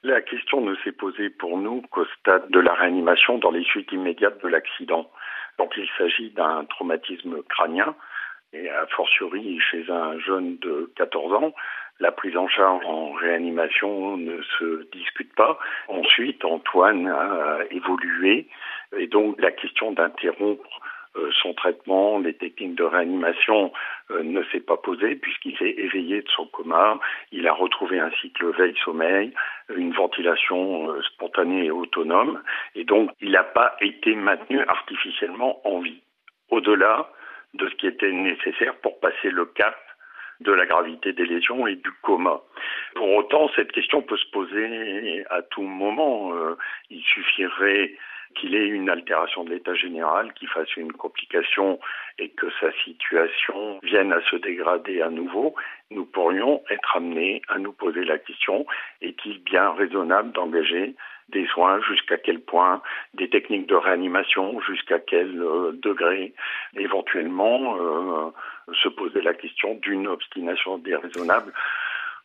La 0.04 0.20
question 0.20 0.60
ne 0.60 0.76
s'est 0.84 0.92
posée 0.92 1.30
pour 1.30 1.56
nous 1.56 1.80
qu'au 1.90 2.04
stade 2.20 2.50
de 2.50 2.60
la 2.60 2.74
réanimation 2.74 3.38
dans 3.38 3.50
les 3.50 3.64
suites 3.64 3.90
immédiates 3.90 4.42
de 4.42 4.48
l'accident. 4.48 5.10
Donc 5.58 5.72
il 5.78 5.88
s'agit 5.96 6.30
d'un 6.30 6.66
traumatisme 6.66 7.42
crânien 7.44 7.96
et 8.52 8.68
a 8.68 8.86
fortiori 8.88 9.58
chez 9.60 9.90
un 9.90 10.18
jeune 10.18 10.58
de 10.58 10.92
14 10.96 11.32
ans, 11.32 11.54
la 12.00 12.12
prise 12.12 12.36
en 12.36 12.48
charge 12.48 12.84
en 12.84 13.12
réanimation 13.12 14.18
ne 14.18 14.42
se 14.58 14.90
discute 14.92 15.34
pas. 15.36 15.58
Ensuite, 15.88 16.44
Antoine 16.44 17.08
a 17.08 17.60
évolué 17.70 18.46
et 18.98 19.06
donc 19.06 19.40
la 19.40 19.52
question 19.52 19.92
d'interrompre 19.92 20.80
son 21.42 21.54
traitement, 21.54 22.18
les 22.18 22.34
techniques 22.34 22.74
de 22.74 22.84
réanimation 22.84 23.72
euh, 24.10 24.22
ne 24.22 24.42
s'est 24.44 24.60
pas 24.60 24.76
posée 24.76 25.14
puisqu'il 25.16 25.56
s'est 25.56 25.74
éveillé 25.76 26.22
de 26.22 26.28
son 26.28 26.46
coma. 26.46 26.98
Il 27.32 27.46
a 27.46 27.52
retrouvé 27.52 28.00
un 28.00 28.10
cycle 28.20 28.46
veille-sommeil, 28.56 29.32
une 29.74 29.92
ventilation 29.92 30.90
euh, 30.90 31.02
spontanée 31.02 31.66
et 31.66 31.70
autonome, 31.70 32.42
et 32.74 32.84
donc 32.84 33.10
il 33.20 33.32
n'a 33.32 33.44
pas 33.44 33.76
été 33.80 34.14
maintenu 34.14 34.60
artificiellement 34.66 35.60
en 35.66 35.80
vie. 35.80 36.02
Au-delà 36.50 37.10
de 37.54 37.68
ce 37.68 37.74
qui 37.76 37.86
était 37.86 38.10
nécessaire 38.10 38.74
pour 38.76 38.98
passer 39.00 39.30
le 39.30 39.46
cap 39.46 39.76
de 40.40 40.52
la 40.52 40.66
gravité 40.66 41.12
des 41.12 41.26
lésions 41.26 41.66
et 41.68 41.76
du 41.76 41.90
coma. 42.02 42.40
Pour 42.96 43.08
autant, 43.14 43.48
cette 43.54 43.70
question 43.70 44.02
peut 44.02 44.16
se 44.16 44.30
poser 44.32 45.24
à 45.30 45.42
tout 45.42 45.62
moment. 45.62 46.32
il 46.90 47.00
suffirait 47.02 47.92
qu'il 48.34 48.54
ait 48.54 48.66
une 48.66 48.90
altération 48.90 49.44
de 49.44 49.50
l'état 49.50 49.74
général, 49.74 50.32
qu'il 50.34 50.48
fasse 50.48 50.76
une 50.76 50.92
complication 50.92 51.78
et 52.18 52.28
que 52.30 52.46
sa 52.60 52.72
situation 52.84 53.78
vienne 53.82 54.12
à 54.12 54.20
se 54.30 54.36
dégrader 54.36 55.02
à 55.02 55.10
nouveau, 55.10 55.54
nous 55.90 56.04
pourrions 56.04 56.62
être 56.70 56.96
amenés 56.96 57.42
à 57.48 57.58
nous 57.58 57.72
poser 57.72 58.04
la 58.04 58.18
question 58.18 58.66
est-il 59.02 59.42
bien 59.42 59.70
raisonnable 59.70 60.32
d'engager 60.32 60.94
des 61.30 61.46
soins, 61.46 61.80
jusqu'à 61.80 62.18
quel 62.18 62.40
point, 62.40 62.82
des 63.14 63.28
techniques 63.30 63.66
de 63.66 63.74
réanimation, 63.74 64.60
jusqu'à 64.60 64.98
quel 64.98 65.40
euh, 65.40 65.72
degré, 65.72 66.34
éventuellement 66.76 67.76
euh, 67.78 68.30
se 68.82 68.88
poser 68.88 69.22
la 69.22 69.32
question 69.32 69.74
d'une 69.76 70.06
obstination 70.06 70.78
déraisonnable. 70.78 71.52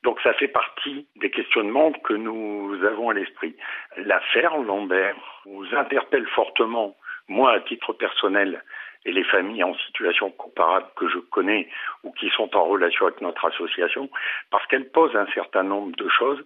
Donc 0.04 0.20
ça 0.22 0.34
fait 0.34 0.48
partie 0.48 1.08
des 1.18 1.30
questionnements 1.30 1.92
que 1.92 2.14
nous 2.14 2.78
avons 2.86 3.10
à 3.10 3.14
l'esprit. 3.14 3.56
L'affaire 3.98 4.58
Lambert 4.58 5.16
vous 5.46 5.66
interpelle 5.76 6.28
fortement, 6.28 6.96
moi 7.28 7.52
à 7.52 7.60
titre 7.60 7.94
personnel, 7.94 8.64
et 9.06 9.12
les 9.12 9.24
familles 9.24 9.64
en 9.64 9.76
situation 9.76 10.30
comparable 10.32 10.88
que 10.96 11.08
je 11.08 11.20
connais 11.20 11.70
ou 12.04 12.12
qui 12.12 12.30
sont 12.30 12.56
en 12.56 12.66
relation 12.66 13.08
avec 13.08 13.22
notre 13.22 13.46
association, 13.46 14.10
parce 14.52 14.66
qu'elle 14.68 14.90
pose 14.90 15.16
un 15.16 15.28
certain 15.34 15.64
nombre 15.64 15.96
de 15.96 16.10
choses 16.10 16.44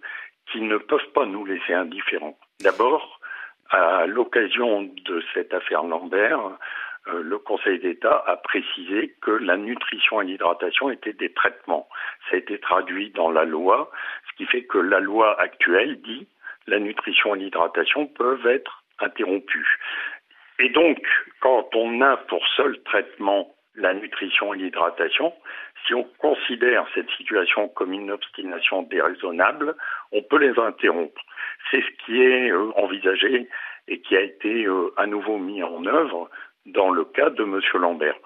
qui 0.50 0.60
ne 0.60 0.76
peuvent 0.76 1.10
pas 1.14 1.26
nous 1.26 1.44
laisser 1.44 1.74
indifférents. 1.74 2.38
D'abord, 2.60 3.20
à 3.70 4.06
l'occasion 4.06 4.82
de 4.82 5.22
cette 5.32 5.52
affaire 5.52 5.82
Lambert, 5.82 6.40
le 7.06 7.38
Conseil 7.38 7.78
d'État 7.80 8.22
a 8.26 8.36
précisé 8.36 9.14
que 9.20 9.30
la 9.30 9.56
nutrition 9.56 10.20
et 10.20 10.24
l'hydratation 10.24 10.90
étaient 10.90 11.12
des 11.12 11.32
traitements. 11.32 11.88
Ça 12.28 12.36
a 12.36 12.38
été 12.38 12.58
traduit 12.58 13.10
dans 13.10 13.30
la 13.30 13.44
loi, 13.44 13.90
ce 14.30 14.36
qui 14.36 14.46
fait 14.46 14.64
que 14.64 14.78
la 14.78 15.00
loi 15.00 15.38
actuelle 15.40 16.00
dit 16.00 16.26
la 16.66 16.78
nutrition 16.78 17.34
et 17.34 17.38
l'hydratation 17.38 18.06
peuvent 18.06 18.46
être 18.46 18.82
interrompues. 19.00 19.78
Et 20.58 20.68
donc, 20.70 20.98
quand 21.40 21.68
on 21.74 22.00
a 22.00 22.16
pour 22.16 22.46
seul 22.56 22.80
traitement 22.84 23.54
la 23.74 23.92
nutrition 23.92 24.54
et 24.54 24.58
l'hydratation, 24.58 25.32
si 25.86 25.94
on 25.94 26.04
considère 26.18 26.86
cette 26.94 27.10
situation 27.10 27.68
comme 27.68 27.92
une 27.92 28.10
obstination 28.10 28.82
déraisonnable, 28.82 29.74
on 30.12 30.22
peut 30.22 30.38
les 30.38 30.58
interrompre. 30.58 31.20
C'est 31.70 31.82
ce 31.82 32.04
qui 32.04 32.22
est 32.22 32.50
euh, 32.50 32.70
envisagé 32.76 33.48
et 33.88 34.00
qui 34.00 34.16
a 34.16 34.20
été 34.20 34.64
euh, 34.64 34.94
à 34.96 35.06
nouveau 35.06 35.38
mis 35.38 35.62
en 35.62 35.84
œuvre 35.86 36.30
dans 36.66 36.90
le 36.90 37.04
cas 37.04 37.30
de 37.30 37.44
M. 37.44 37.60
Lambert 37.74 38.16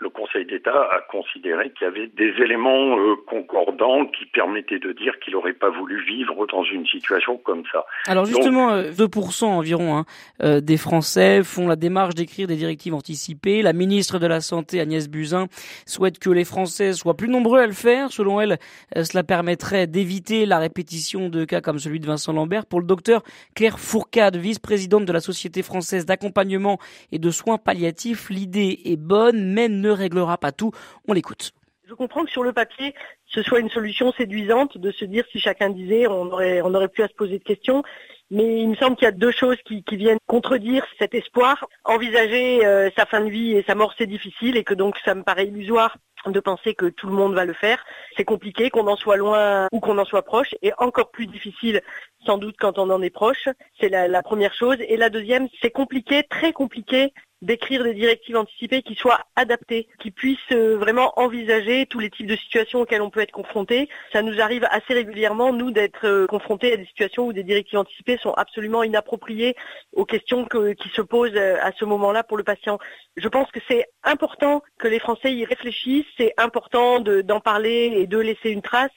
le 0.00 0.10
Conseil 0.10 0.46
d'État 0.46 0.88
a 0.92 1.00
considéré 1.10 1.72
qu'il 1.72 1.84
y 1.84 1.88
avait 1.88 2.06
des 2.06 2.32
éléments 2.40 2.96
euh, 2.96 3.16
concordants 3.26 4.06
qui 4.06 4.26
permettaient 4.26 4.78
de 4.78 4.92
dire 4.92 5.18
qu'il 5.18 5.32
n'aurait 5.32 5.54
pas 5.54 5.70
voulu 5.70 6.00
vivre 6.04 6.46
dans 6.46 6.62
une 6.62 6.86
situation 6.86 7.36
comme 7.38 7.64
ça. 7.72 7.84
Alors 8.06 8.24
justement, 8.24 8.80
2% 8.80 9.44
euh, 9.44 9.46
environ 9.48 9.96
hein, 9.96 10.04
euh, 10.42 10.60
des 10.60 10.76
Français 10.76 11.42
font 11.42 11.66
la 11.66 11.74
démarche 11.74 12.14
d'écrire 12.14 12.46
des 12.46 12.54
directives 12.54 12.94
anticipées. 12.94 13.60
La 13.62 13.72
ministre 13.72 14.20
de 14.20 14.28
la 14.28 14.40
Santé, 14.40 14.78
Agnès 14.78 15.08
Buzyn, 15.08 15.48
souhaite 15.84 16.20
que 16.20 16.30
les 16.30 16.44
Français 16.44 16.92
soient 16.92 17.16
plus 17.16 17.28
nombreux 17.28 17.58
à 17.58 17.66
le 17.66 17.72
faire. 17.72 18.12
Selon 18.12 18.40
elle, 18.40 18.58
cela 18.94 19.24
permettrait 19.24 19.88
d'éviter 19.88 20.46
la 20.46 20.58
répétition 20.58 21.28
de 21.28 21.44
cas 21.44 21.60
comme 21.60 21.80
celui 21.80 21.98
de 21.98 22.06
Vincent 22.06 22.32
Lambert. 22.32 22.66
Pour 22.66 22.78
le 22.78 22.86
docteur 22.86 23.24
Claire 23.56 23.80
Fourcade, 23.80 24.36
vice-présidente 24.36 25.06
de 25.06 25.12
la 25.12 25.20
Société 25.20 25.62
française 25.62 26.06
d'accompagnement 26.06 26.78
et 27.10 27.18
de 27.18 27.30
soins 27.30 27.58
palliatifs, 27.58 28.30
l'idée 28.30 28.80
est 28.84 28.96
bonne, 28.96 29.52
mais 29.52 29.68
ne 29.68 29.87
réglera 29.90 30.38
pas 30.38 30.52
tout. 30.52 30.72
On 31.06 31.12
l'écoute. 31.12 31.52
Je 31.88 31.94
comprends 31.94 32.24
que 32.24 32.30
sur 32.30 32.42
le 32.42 32.52
papier, 32.52 32.94
ce 33.24 33.42
soit 33.42 33.60
une 33.60 33.70
solution 33.70 34.12
séduisante 34.12 34.76
de 34.76 34.90
se 34.90 35.06
dire 35.06 35.24
si 35.32 35.40
chacun 35.40 35.70
disait, 35.70 36.06
on 36.06 36.26
aurait, 36.26 36.60
on 36.60 36.74
aurait 36.74 36.88
pu 36.88 37.02
à 37.02 37.08
se 37.08 37.14
poser 37.14 37.38
de 37.38 37.44
questions. 37.44 37.82
Mais 38.30 38.60
il 38.60 38.68
me 38.68 38.74
semble 38.74 38.96
qu'il 38.96 39.06
y 39.06 39.08
a 39.08 39.12
deux 39.12 39.30
choses 39.30 39.56
qui, 39.64 39.82
viennent 39.92 40.18
contredire 40.26 40.84
cet 40.98 41.14
espoir. 41.14 41.66
Envisager 41.84 42.66
euh, 42.66 42.90
sa 42.94 43.06
fin 43.06 43.22
de 43.22 43.30
vie 43.30 43.52
et 43.52 43.64
sa 43.66 43.74
mort, 43.74 43.94
c'est 43.96 44.06
difficile 44.06 44.58
et 44.58 44.64
que 44.64 44.74
donc 44.74 44.98
ça 45.02 45.14
me 45.14 45.22
paraît 45.22 45.46
illusoire 45.46 45.96
de 46.26 46.40
penser 46.40 46.74
que 46.74 46.86
tout 46.86 47.06
le 47.06 47.14
monde 47.14 47.34
va 47.34 47.46
le 47.46 47.54
faire. 47.54 47.82
C'est 48.18 48.24
compliqué, 48.24 48.68
qu'on 48.68 48.86
en 48.86 48.96
soit 48.96 49.16
loin 49.16 49.66
ou 49.72 49.80
qu'on 49.80 49.96
en 49.96 50.04
soit 50.04 50.24
proche, 50.24 50.54
et 50.60 50.72
encore 50.76 51.10
plus 51.10 51.26
difficile 51.26 51.80
sans 52.26 52.36
doute 52.36 52.56
quand 52.58 52.78
on 52.78 52.90
en 52.90 53.00
est 53.00 53.08
proche. 53.08 53.48
C'est 53.80 53.88
la 53.88 54.22
première 54.22 54.52
chose. 54.52 54.76
Et 54.80 54.98
la 54.98 55.08
deuxième, 55.08 55.48
c'est 55.62 55.70
compliqué, 55.70 56.22
très 56.28 56.52
compliqué 56.52 57.14
d'écrire 57.42 57.84
des 57.84 57.94
directives 57.94 58.36
anticipées 58.36 58.82
qui 58.82 58.94
soient 58.94 59.20
adaptées, 59.36 59.88
qui 60.00 60.10
puissent 60.10 60.38
euh, 60.52 60.76
vraiment 60.76 61.12
envisager 61.16 61.86
tous 61.86 62.00
les 62.00 62.10
types 62.10 62.26
de 62.26 62.36
situations 62.36 62.80
auxquelles 62.80 63.02
on 63.02 63.10
peut 63.10 63.20
être 63.20 63.32
confronté. 63.32 63.88
Ça 64.12 64.22
nous 64.22 64.40
arrive 64.40 64.66
assez 64.70 64.94
régulièrement, 64.94 65.52
nous, 65.52 65.70
d'être 65.70 66.06
euh, 66.06 66.26
confrontés 66.26 66.72
à 66.72 66.76
des 66.76 66.86
situations 66.86 67.26
où 67.26 67.32
des 67.32 67.44
directives 67.44 67.78
anticipées 67.78 68.18
sont 68.18 68.32
absolument 68.32 68.82
inappropriées 68.82 69.54
aux 69.92 70.04
questions 70.04 70.46
qui 70.46 70.88
se 70.88 71.02
posent 71.02 71.30
euh, 71.36 71.56
à 71.62 71.70
ce 71.72 71.84
moment-là 71.84 72.24
pour 72.24 72.36
le 72.36 72.44
patient. 72.44 72.78
Je 73.16 73.28
pense 73.28 73.50
que 73.50 73.60
c'est 73.68 73.86
important 74.02 74.62
que 74.78 74.88
les 74.88 74.98
Français 74.98 75.32
y 75.32 75.44
réfléchissent, 75.44 76.06
c'est 76.16 76.34
important 76.38 77.00
d'en 77.00 77.40
parler 77.40 77.92
et 77.96 78.06
de 78.06 78.18
laisser 78.18 78.50
une 78.50 78.62
trace, 78.62 78.90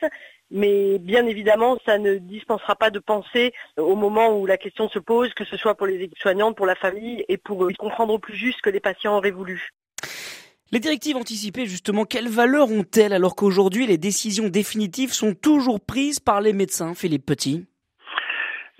mais 0.51 1.00
bien 1.00 1.25
évidemment, 1.25 1.77
ça 1.86 1.98
ne 1.98 2.15
dispensera 2.17 2.75
pas 2.75 2.89
de 2.89 3.00
penser 3.00 3.53
au 3.77 3.96
moment 3.96 4.38
où 4.38 4.46
la 4.46 4.58
question 4.58 4.89
se 4.89 5.00
pose, 5.00 5.34
que 5.34 5.46
ce 5.46 5.58
soit 5.58 5.75
pour 5.75 5.88
les 5.88 5.96
équipes 5.96 6.20
soignantes, 6.20 6.58
pour 6.58 6.65
la 6.65 6.75
famille 6.75 7.24
et 7.29 7.38
pour 7.38 7.67
comprendre 7.79 8.13
au 8.13 8.20
plus 8.20 8.36
juste 8.36 8.58
ce 8.58 8.62
que 8.62 8.70
les 8.70 8.81
patients 8.81 9.17
auraient 9.17 9.31
voulu. 9.31 9.70
Les 10.74 10.79
directives 10.79 11.17
anticipées, 11.17 11.65
justement, 11.65 12.05
quelle 12.05 12.29
valeur 12.29 12.70
ont-elles 12.70 13.13
alors 13.13 13.36
qu'aujourd'hui 13.36 13.88
les 13.88 13.98
décisions 13.98 14.48
définitives 14.48 15.12
sont 15.12 15.34
toujours 15.34 15.79
prises 15.86 16.20
par 16.20 16.39
les 16.39 16.53
médecins, 16.53 16.93
Philippe 16.93 17.25
Petit? 17.25 17.65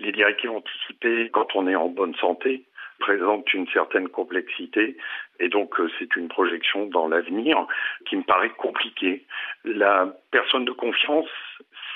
Les 0.00 0.12
directives 0.12 0.50
anticipées, 0.50 1.30
quand 1.32 1.54
on 1.54 1.68
est 1.68 1.76
en 1.76 1.88
bonne 1.88 2.14
santé, 2.16 2.64
présentent 2.98 3.52
une 3.52 3.66
certaine 3.68 4.08
complexité 4.08 4.96
et 5.40 5.48
donc 5.48 5.78
euh, 5.80 5.90
c'est 5.98 6.16
une 6.16 6.28
projection 6.28 6.86
dans 6.86 7.08
l'avenir 7.08 7.66
qui 8.08 8.16
me 8.16 8.22
paraît 8.22 8.50
compliquée. 8.50 9.26
La 9.64 10.14
personne 10.30 10.64
de 10.64 10.72
confiance, 10.72 11.28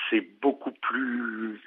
c'est 0.09 0.25
beaucoup 0.41 0.71
plus 0.71 1.59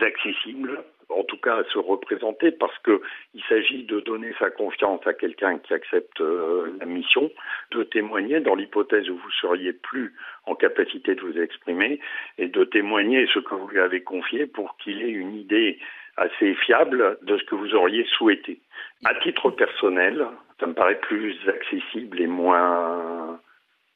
accessible, 0.00 0.82
en 1.08 1.22
tout 1.24 1.36
cas 1.36 1.58
à 1.58 1.64
se 1.64 1.78
représenter, 1.78 2.50
parce 2.50 2.76
qu'il 2.80 3.42
s'agit 3.48 3.84
de 3.84 4.00
donner 4.00 4.34
sa 4.38 4.50
confiance 4.50 5.06
à 5.06 5.14
quelqu'un 5.14 5.58
qui 5.58 5.72
accepte 5.72 6.20
euh, 6.20 6.76
la 6.80 6.86
mission, 6.86 7.30
de 7.70 7.84
témoigner 7.84 8.40
dans 8.40 8.54
l'hypothèse 8.54 9.08
où 9.08 9.16
vous 9.16 9.30
seriez 9.40 9.72
plus 9.72 10.14
en 10.46 10.54
capacité 10.54 11.14
de 11.14 11.20
vous 11.20 11.38
exprimer, 11.38 12.00
et 12.38 12.48
de 12.48 12.64
témoigner 12.64 13.26
ce 13.32 13.38
que 13.38 13.54
vous 13.54 13.68
lui 13.68 13.80
avez 13.80 14.02
confié 14.02 14.46
pour 14.46 14.76
qu'il 14.78 15.02
ait 15.02 15.10
une 15.10 15.36
idée 15.36 15.78
assez 16.16 16.54
fiable 16.54 17.18
de 17.22 17.38
ce 17.38 17.44
que 17.44 17.54
vous 17.54 17.74
auriez 17.74 18.04
souhaité. 18.04 18.60
À 19.04 19.14
titre 19.16 19.50
personnel, 19.50 20.26
ça 20.60 20.66
me 20.66 20.74
paraît 20.74 21.00
plus 21.00 21.36
accessible 21.48 22.20
et 22.20 22.26
moins 22.26 23.40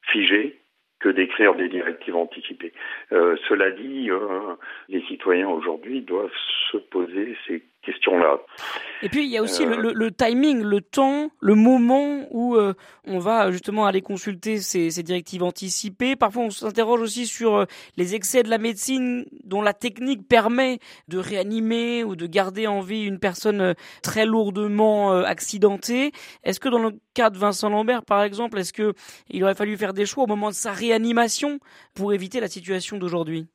figé 0.02 0.58
que 1.00 1.08
d'écrire 1.08 1.54
des 1.54 1.68
directives 1.68 2.16
anticipées. 2.16 2.72
Euh, 3.12 3.36
cela 3.48 3.70
dit, 3.70 4.10
euh, 4.10 4.54
les 4.88 5.02
citoyens 5.02 5.48
aujourd'hui 5.48 6.02
doivent 6.02 6.30
se 6.72 6.76
poser 6.76 7.36
ces 7.46 7.62
question-là. 7.88 8.38
Et 9.02 9.08
puis 9.08 9.24
il 9.24 9.30
y 9.30 9.38
a 9.38 9.42
aussi 9.42 9.64
le, 9.64 9.92
le, 9.92 10.10
timing, 10.10 10.62
le 10.62 10.80
temps, 10.80 11.30
le 11.40 11.54
moment 11.54 12.26
où 12.30 12.56
euh, 12.56 12.74
on 13.06 13.18
va 13.18 13.50
justement 13.50 13.86
aller 13.86 14.02
consulter 14.02 14.58
ces, 14.58 14.90
ces 14.90 15.02
directives 15.02 15.42
anticipées. 15.42 16.16
Parfois 16.16 16.42
on 16.44 16.50
s'interroge 16.50 17.00
aussi 17.00 17.26
sur 17.26 17.56
euh, 17.56 17.64
les 17.96 18.14
excès 18.14 18.42
de 18.42 18.50
la 18.50 18.58
médecine 18.58 19.24
dont 19.44 19.62
la 19.62 19.72
technique 19.72 20.26
permet 20.28 20.80
de 21.06 21.18
réanimer 21.18 22.04
ou 22.04 22.16
de 22.16 22.26
garder 22.26 22.66
en 22.66 22.80
vie 22.80 23.04
une 23.04 23.18
personne 23.18 23.60
euh, 23.60 23.74
très 24.02 24.26
lourdement 24.26 25.12
accidentée. 25.12 26.12
Est-ce 26.44 26.60
que 26.60 26.68
dans 26.68 26.82
le 26.82 26.92
cas 27.14 27.30
de 27.30 27.38
Vincent 27.38 27.70
Lambert 27.70 28.04
par 28.04 28.22
exemple, 28.22 28.58
est-ce 28.58 28.72
que 28.72 28.94
il 29.30 29.42
aurait 29.44 29.54
fallu 29.54 29.76
faire 29.76 29.94
des 29.94 30.06
choix 30.06 30.24
au 30.24 30.26
moment 30.26 30.48
de 30.48 30.54
sa 30.54 30.72
réanimation 30.72 31.60
pour 31.94 32.12
éviter 32.12 32.40
la 32.40 32.48
situation 32.48 32.98
d'aujourd'hui? 32.98 33.46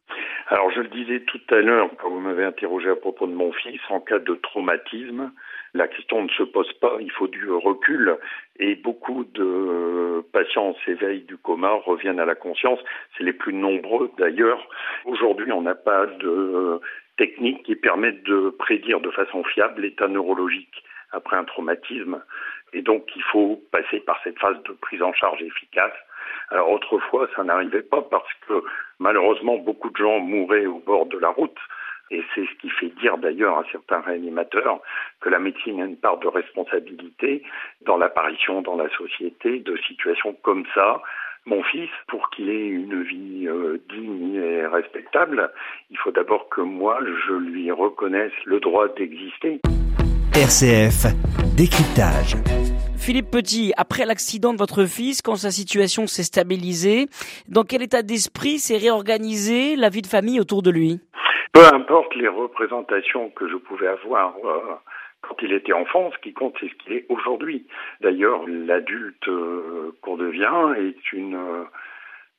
Alors 0.48 0.72
je 0.72 0.82
le 0.82 0.90
disais 0.90 1.22
tout 1.22 1.42
à 1.50 1.62
l'heure 1.62 1.90
quand 2.00 2.10
vous 2.10 2.20
m'avez 2.20 2.44
interrogé 2.44 2.90
à 2.90 2.96
propos 2.96 3.28
de 3.28 3.34
mon 3.34 3.52
fils, 3.54 3.80
en 3.90 4.00
cas 4.00 4.20
de 4.20 4.36
traumatisme, 4.36 5.32
la 5.74 5.88
question 5.88 6.24
ne 6.24 6.30
se 6.30 6.44
pose 6.44 6.72
pas, 6.74 6.98
il 7.00 7.12
faut 7.12 7.28
du 7.28 7.50
recul 7.50 8.18
et 8.60 8.76
beaucoup 8.76 9.24
de 9.24 10.24
patients 10.34 10.76
s'éveillent 10.86 11.24
du 11.24 11.38
coma, 11.38 11.72
reviennent 11.72 12.20
à 12.20 12.26
la 12.26 12.36
conscience, 12.36 12.80
c'est 13.18 13.24
les 13.24 13.34
plus 13.34 13.54
nombreux 13.54 14.12
d'ailleurs. 14.18 14.68
Aujourd'hui 15.06 15.52
on 15.52 15.62
n'a 15.62 15.76
pas 15.76 16.06
de 16.06 16.80
technique 17.18 17.64
qui 17.64 17.76
permette 17.76 18.24
de 18.24 18.50
prédire 18.50 19.00
de 19.00 19.12
façon 19.12 19.44
fiable 19.44 19.82
l'état 19.82 20.08
neurologique 20.08 20.84
après 21.12 21.38
un 21.38 21.46
traumatisme 21.46 22.22
et 22.74 22.82
donc 22.82 23.08
il 23.16 23.24
faut 23.24 23.64
passer 23.72 24.00
par 24.02 24.20
cette 24.24 24.40
phase 24.40 24.62
de 24.64 24.74
prise 24.74 25.02
en 25.02 25.14
charge 25.14 25.42
efficace 25.42 25.94
alors 26.50 26.72
autrefois, 26.72 27.28
ça 27.36 27.44
n'arrivait 27.44 27.82
pas 27.82 28.02
parce 28.02 28.32
que 28.48 28.64
malheureusement, 29.00 29.58
beaucoup 29.58 29.90
de 29.90 29.98
gens 29.98 30.20
mouraient 30.20 30.66
au 30.66 30.80
bord 30.80 31.06
de 31.06 31.18
la 31.18 31.30
route. 31.30 31.58
Et 32.12 32.22
c'est 32.36 32.46
ce 32.46 32.54
qui 32.62 32.70
fait 32.70 32.90
dire 33.02 33.18
d'ailleurs 33.18 33.58
à 33.58 33.64
certains 33.72 34.02
réanimateurs 34.02 34.80
que 35.22 35.30
la 35.30 35.40
médecine 35.40 35.82
a 35.82 35.86
une 35.86 35.98
part 35.98 36.18
de 36.18 36.28
responsabilité 36.28 37.42
dans 37.86 37.98
l'apparition 37.98 38.62
dans 38.62 38.76
la 38.76 38.90
société 38.90 39.60
de 39.60 39.78
situations 39.88 40.34
comme 40.44 40.66
ça. 40.76 41.02
Mon 41.46 41.64
fils, 41.64 41.90
pour 42.08 42.30
qu'il 42.30 42.50
ait 42.50 42.68
une 42.68 43.04
vie 43.04 43.48
euh, 43.48 43.78
digne 43.90 44.36
et 44.36 44.66
respectable, 44.68 45.52
il 45.90 45.98
faut 45.98 46.12
d'abord 46.12 46.48
que 46.50 46.62
moi, 46.62 47.00
je 47.28 47.34
lui 47.34 47.72
reconnaisse 47.72 48.32
le 48.46 48.60
droit 48.60 48.88
d'exister. 48.90 49.60
RCF 50.36 51.14
Décryptage. 51.56 52.34
Philippe 52.98 53.30
Petit, 53.30 53.72
après 53.78 54.04
l'accident 54.04 54.52
de 54.52 54.58
votre 54.58 54.86
fils, 54.86 55.22
quand 55.22 55.36
sa 55.36 55.52
situation 55.52 56.08
s'est 56.08 56.24
stabilisée, 56.24 57.06
dans 57.48 57.62
quel 57.62 57.84
état 57.84 58.02
d'esprit 58.02 58.58
s'est 58.58 58.80
réorganisée 58.80 59.76
la 59.76 59.90
vie 59.90 60.02
de 60.02 60.08
famille 60.08 60.40
autour 60.40 60.64
de 60.64 60.72
lui? 60.72 61.00
Peu 61.54 61.64
importe 61.72 62.16
les 62.16 62.28
représentations 62.28 63.30
que 63.30 63.48
je 63.48 63.58
pouvais 63.58 63.86
avoir 63.86 64.34
euh, 64.44 64.74
quand 65.22 65.36
il 65.44 65.54
était 65.54 65.72
enfant, 65.72 66.10
ce 66.12 66.18
qui 66.18 66.34
compte, 66.34 66.56
c'est 66.60 66.68
ce 66.68 66.84
qu'il 66.84 66.94
est 66.94 67.06
aujourd'hui. 67.10 67.68
D'ailleurs, 68.02 68.42
l'adulte 68.48 69.28
euh, 69.28 69.96
qu'on 70.02 70.18
devient 70.18 70.74
est 70.80 71.14
une 71.14 71.36
euh, 71.36 71.64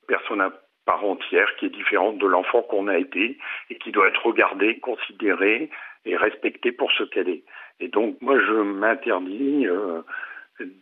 personne 0.08 0.40
à 0.40 0.50
part 0.84 1.04
entière 1.04 1.46
qui 1.60 1.66
est 1.66 1.76
différente 1.76 2.18
de 2.18 2.26
l'enfant 2.26 2.62
qu'on 2.62 2.88
a 2.88 2.98
été 2.98 3.38
et 3.70 3.78
qui 3.78 3.92
doit 3.92 4.08
être 4.08 4.26
regardée, 4.26 4.80
considérée 4.80 5.70
et 6.04 6.16
respectée 6.16 6.72
pour 6.72 6.90
ce 6.90 7.04
qu'elle 7.04 7.28
est. 7.28 7.44
Et 7.80 7.88
donc, 7.88 8.16
moi, 8.20 8.38
je 8.38 8.52
m'interdis 8.52 9.66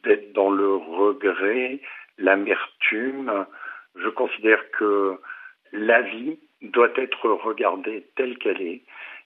d'être 0.04 0.32
dans 0.32 0.50
le 0.50 0.75
regret, 0.75 1.80
l'amertume. 2.18 3.46
Je 3.96 4.08
considère 4.08 4.61
que 4.78 5.18
la 5.72 6.02
vie 6.02 6.38
doit 6.61 6.92
être 6.96 7.28
regardée 7.28 8.06
telle 8.16 8.38
qu'elle 8.38 8.61
est 8.61 8.82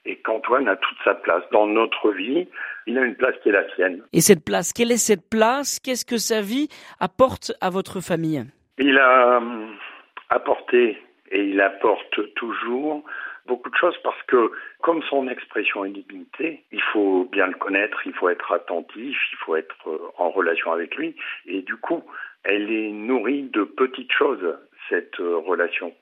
et 0.06 0.16
qu'Antoine 0.16 0.68
a 0.68 0.76
toute 0.76 0.98
sa 1.04 1.14
place. 1.14 1.42
Dans 1.52 1.66
notre 1.66 2.12
vie, 2.12 2.46
il 2.86 2.96
a 2.96 3.02
une 3.02 3.16
place 3.16 3.34
qui 3.42 3.48
est 3.48 3.52
la 3.52 3.68
sienne. 3.74 4.02
Et 4.12 4.20
cette 4.20 4.44
place, 4.44 4.72
quelle 4.72 4.92
est 4.92 5.04
cette 5.04 5.28
place? 5.28 5.80
Qu'est-ce 5.80 6.04
que 6.04 6.16
sa 6.16 6.40
vie 6.40 6.68
apporte 7.00 7.52
à 7.60 7.70
votre 7.70 8.00
famille? 8.00 8.44
Il 8.78 8.98
a 8.98 9.38
hum, 9.38 9.74
apporté 10.30 10.96
et 11.30 11.42
il 11.42 11.60
apporte 11.60 12.34
toujours 12.34 13.04
beaucoup 13.46 13.70
de 13.70 13.76
choses 13.76 13.96
parce 14.02 14.20
que 14.24 14.50
comme 14.82 15.02
son 15.04 15.28
expression 15.28 15.84
est 15.84 15.90
limitée, 15.90 16.64
il 16.72 16.82
faut 16.92 17.24
bien 17.30 17.46
le 17.46 17.54
connaître, 17.54 18.06
il 18.06 18.12
faut 18.14 18.28
être 18.28 18.52
attentif, 18.52 19.16
il 19.32 19.38
faut 19.38 19.56
être 19.56 19.76
euh, 19.88 19.98
en 20.18 20.30
relation 20.30 20.72
avec 20.72 20.96
lui 20.96 21.16
et 21.46 21.62
du 21.62 21.76
coup, 21.76 22.02
elle 22.44 22.70
est 22.70 22.90
nourrie 22.90 23.44
de 23.44 23.64
petites 23.64 24.12
choses 24.12 24.56
cette 24.88 25.18
euh, 25.20 25.38
relation. 25.38 25.92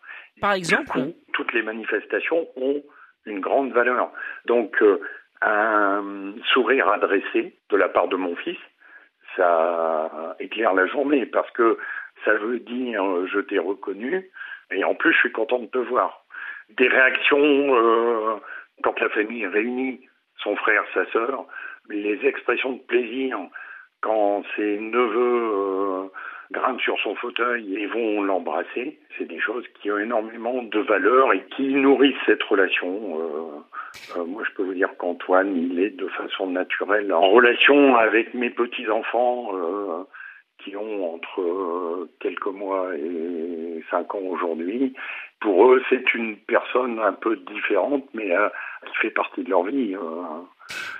Par 0.40 0.52
exemple, 0.52 0.98
toutes 1.32 1.52
les 1.52 1.62
manifestations 1.62 2.48
ont 2.56 2.82
une 3.26 3.40
grande 3.40 3.72
valeur. 3.72 4.10
Donc 4.46 4.82
euh, 4.82 5.00
un 5.40 6.34
sourire 6.52 6.88
adressé 6.88 7.56
de 7.70 7.76
la 7.76 7.88
part 7.88 8.08
de 8.08 8.16
mon 8.16 8.34
fils, 8.36 8.58
ça 9.36 10.36
éclaire 10.38 10.74
la 10.74 10.86
journée 10.86 11.26
parce 11.26 11.50
que 11.52 11.78
ça 12.24 12.34
veut 12.34 12.60
dire 12.60 13.26
je 13.26 13.40
t'ai 13.40 13.58
reconnu 13.58 14.30
et 14.70 14.84
en 14.84 14.94
plus 14.94 15.12
je 15.12 15.18
suis 15.18 15.32
content 15.32 15.58
de 15.58 15.66
te 15.66 15.78
voir 15.78 16.23
des 16.76 16.88
réactions 16.88 17.38
euh, 17.40 18.36
quand 18.82 18.98
la 19.00 19.08
famille 19.10 19.46
réunit 19.46 20.00
son 20.42 20.56
frère, 20.56 20.82
sa 20.92 21.06
sœur, 21.12 21.46
les 21.88 22.18
expressions 22.26 22.72
de 22.72 22.80
plaisir 22.80 23.38
quand 24.00 24.42
ses 24.56 24.78
neveux 24.78 25.50
euh, 25.54 26.04
grimpent 26.52 26.80
sur 26.80 26.98
son 27.00 27.14
fauteuil 27.14 27.76
et 27.76 27.86
vont 27.86 28.22
l'embrasser, 28.22 28.98
c'est 29.16 29.24
des 29.24 29.40
choses 29.40 29.64
qui 29.80 29.90
ont 29.90 29.98
énormément 29.98 30.62
de 30.62 30.78
valeur 30.80 31.32
et 31.32 31.42
qui 31.56 31.74
nourrissent 31.74 32.14
cette 32.26 32.42
relation. 32.42 33.18
Euh, 33.18 34.18
euh 34.18 34.24
moi, 34.26 34.42
je 34.46 34.54
peux 34.54 34.62
vous 34.62 34.74
dire 34.74 34.90
qu'Antoine, 34.98 35.56
il 35.56 35.80
est 35.80 35.96
de 35.96 36.08
façon 36.08 36.48
naturelle 36.48 37.12
en 37.12 37.30
relation 37.30 37.96
avec 37.96 38.34
mes 38.34 38.50
petits-enfants 38.50 39.52
euh, 39.54 40.04
qui 40.58 40.76
ont 40.76 41.14
entre 41.14 42.08
quelques 42.20 42.46
mois 42.46 42.94
et 42.96 43.82
cinq 43.90 44.14
ans 44.14 44.22
aujourd'hui 44.22 44.94
pour 45.44 45.70
eux, 45.70 45.82
c'est 45.90 46.14
une 46.14 46.38
personne 46.38 46.98
un 46.98 47.12
peu 47.12 47.36
différente, 47.36 48.02
mais 48.14 48.34
euh, 48.34 48.48
qui 48.86 48.96
fait 49.02 49.10
partie 49.10 49.44
de 49.44 49.50
leur 49.50 49.62
vie. 49.64 49.94
Euh. 49.94 49.98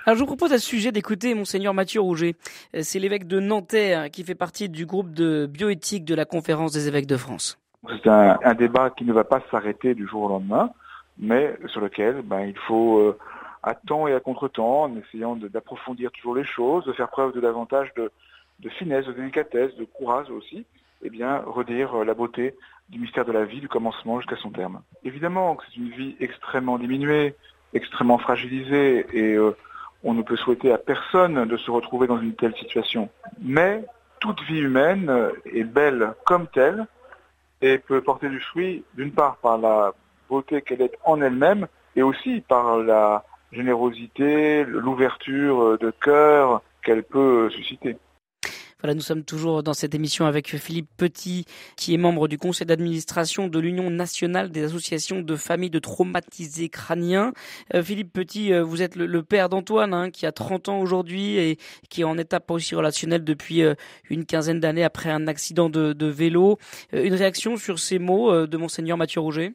Alors 0.05 0.15
je 0.15 0.19
vous 0.19 0.27
propose 0.27 0.53
à 0.53 0.59
ce 0.59 0.67
sujet 0.67 0.91
d'écouter 0.91 1.33
monseigneur 1.33 1.73
Mathieu 1.73 1.99
Rouget. 1.99 2.35
Euh, 2.75 2.81
c'est 2.83 2.99
l'évêque 2.99 3.25
de 3.25 3.39
Nanterre 3.39 4.11
qui 4.11 4.23
fait 4.23 4.35
partie 4.35 4.69
du 4.69 4.85
groupe 4.85 5.11
de 5.11 5.47
bioéthique 5.47 6.05
de 6.05 6.13
la 6.13 6.25
conférence 6.25 6.73
des 6.73 6.87
évêques 6.87 7.07
de 7.07 7.17
France. 7.17 7.59
C'est 8.03 8.07
un, 8.07 8.53
débat 8.53 8.91
qui 8.91 9.03
ne 9.03 9.13
va 9.13 9.23
pas 9.23 9.41
s'arrêter 9.49 9.95
du 9.95 10.07
jour 10.07 10.23
au 10.23 10.29
lendemain, 10.29 10.69
mais 11.17 11.55
sur 11.67 11.81
lequel 11.81 12.21
ben, 12.23 12.41
il 12.41 12.57
faut 12.67 13.15
à 13.63 13.73
temps 13.73 14.07
et 14.07 14.13
à 14.13 14.19
contre-temps, 14.19 14.83
en 14.83 14.95
essayant 14.97 15.35
d'approfondir 15.35 16.11
toujours 16.11 16.35
les 16.35 16.45
choses, 16.45 16.85
de 16.85 16.93
faire 16.93 17.09
preuve 17.09 17.33
de 17.33 17.41
davantage 17.41 17.91
de, 17.95 18.11
de 18.59 18.69
finesse, 18.69 19.05
de 19.05 19.13
délicatesse, 19.13 19.75
de 19.75 19.85
courage 19.85 20.31
aussi, 20.31 20.65
eh 21.05 21.09
bien, 21.09 21.43
redire 21.45 22.03
la 22.03 22.15
beauté 22.15 22.55
du 22.89 22.99
mystère 22.99 23.25
de 23.25 23.31
la 23.31 23.45
vie 23.45 23.59
du 23.59 23.67
commencement 23.67 24.19
jusqu'à 24.19 24.37
son 24.37 24.49
terme. 24.49 24.81
Évidemment 25.03 25.55
que 25.55 25.63
c'est 25.67 25.77
une 25.77 25.91
vie 25.91 26.15
extrêmement 26.19 26.79
diminuée, 26.79 27.35
extrêmement 27.73 28.17
fragilisée, 28.17 29.05
et 29.13 29.35
euh, 29.35 29.55
on 30.03 30.15
ne 30.15 30.23
peut 30.23 30.35
souhaiter 30.35 30.71
à 30.71 30.79
personne 30.79 31.45
de 31.45 31.57
se 31.57 31.69
retrouver 31.69 32.07
dans 32.07 32.19
une 32.19 32.33
telle 32.33 32.55
situation. 32.55 33.09
Mais 33.39 33.85
toute 34.19 34.41
vie 34.43 34.61
humaine 34.61 35.11
est 35.45 35.63
belle 35.63 36.13
comme 36.25 36.47
telle 36.47 36.87
et 37.61 37.77
peut 37.77 38.01
porter 38.01 38.29
du 38.29 38.39
fruit, 38.39 38.83
d'une 38.95 39.11
part 39.11 39.37
par 39.37 39.59
la 39.59 39.93
beauté 40.27 40.61
qu'elle 40.61 40.81
est 40.81 40.97
en 41.03 41.21
elle-même, 41.21 41.67
et 41.95 42.01
aussi 42.01 42.41
par 42.41 42.77
la 42.77 43.23
générosité, 43.51 44.65
l'ouverture 44.65 45.77
de 45.77 45.91
cœur 45.91 46.61
qu'elle 46.83 47.03
peut 47.03 47.49
susciter. 47.51 47.97
Nous 48.93 49.01
sommes 49.01 49.23
toujours 49.23 49.63
dans 49.63 49.73
cette 49.73 49.95
émission 49.95 50.25
avec 50.25 50.47
Philippe 50.47 50.89
Petit, 50.97 51.45
qui 51.75 51.93
est 51.93 51.97
membre 51.97 52.27
du 52.27 52.37
conseil 52.37 52.67
d'administration 52.67 53.47
de 53.47 53.59
l'Union 53.59 53.89
nationale 53.89 54.51
des 54.51 54.63
associations 54.63 55.21
de 55.21 55.35
familles 55.35 55.69
de 55.69 55.79
traumatisés 55.79 56.69
crâniens. 56.69 57.31
Euh, 57.73 57.81
Philippe 57.81 58.13
Petit, 58.13 58.53
euh, 58.53 58.63
vous 58.63 58.81
êtes 58.81 58.95
le, 58.95 59.23
père 59.23 59.49
d'Antoine, 59.49 59.93
hein, 59.93 60.11
qui 60.11 60.25
a 60.25 60.31
30 60.31 60.69
ans 60.69 60.79
aujourd'hui 60.79 61.37
et 61.37 61.57
qui 61.89 62.01
est 62.01 62.05
en 62.05 62.17
étape 62.17 62.51
aussi 62.51 62.75
relationnelle 62.75 63.23
depuis 63.23 63.63
euh, 63.63 63.73
une 64.09 64.25
quinzaine 64.25 64.59
d'années 64.59 64.83
après 64.83 65.09
un 65.09 65.27
accident 65.27 65.69
de, 65.69 65.93
de 65.93 66.07
vélo. 66.07 66.57
une 66.93 67.15
réaction 67.15 67.55
sur 67.55 67.79
ces 67.79 67.97
mots 67.97 68.45
de 68.45 68.57
monseigneur 68.57 68.97
Mathieu 68.97 69.21
Rouget? 69.21 69.53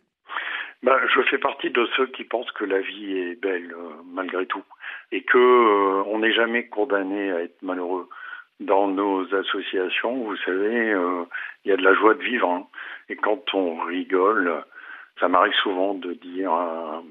Ben, 0.82 0.96
je 1.14 1.20
fais 1.30 1.38
partie 1.38 1.70
de 1.70 1.86
ceux 1.96 2.06
qui 2.06 2.24
pensent 2.24 2.50
que 2.52 2.64
la 2.64 2.80
vie 2.80 3.16
est 3.18 3.40
belle 3.40 3.74
malgré 4.06 4.46
tout 4.46 4.62
et 5.12 5.22
que 5.22 6.02
on 6.06 6.20
n'est 6.20 6.32
jamais 6.32 6.66
condamné 6.68 7.30
à 7.32 7.42
être 7.42 7.60
malheureux 7.62 8.08
dans 8.60 8.88
nos 8.88 9.26
associations, 9.34 10.22
vous 10.22 10.36
savez, 10.44 10.92
euh, 10.92 11.24
il 11.64 11.70
y 11.70 11.72
a 11.72 11.76
de 11.76 11.82
la 11.82 11.94
joie 11.94 12.14
de 12.14 12.22
vivre. 12.22 12.48
Hein. 12.48 12.66
Et 13.08 13.16
quand 13.16 13.42
on 13.54 13.80
rigole, 13.84 14.62
ça 15.18 15.28
m'arrive 15.28 15.54
souvent 15.62 15.94
de 15.94 16.12
dire 16.14 16.52
à, 16.52 17.02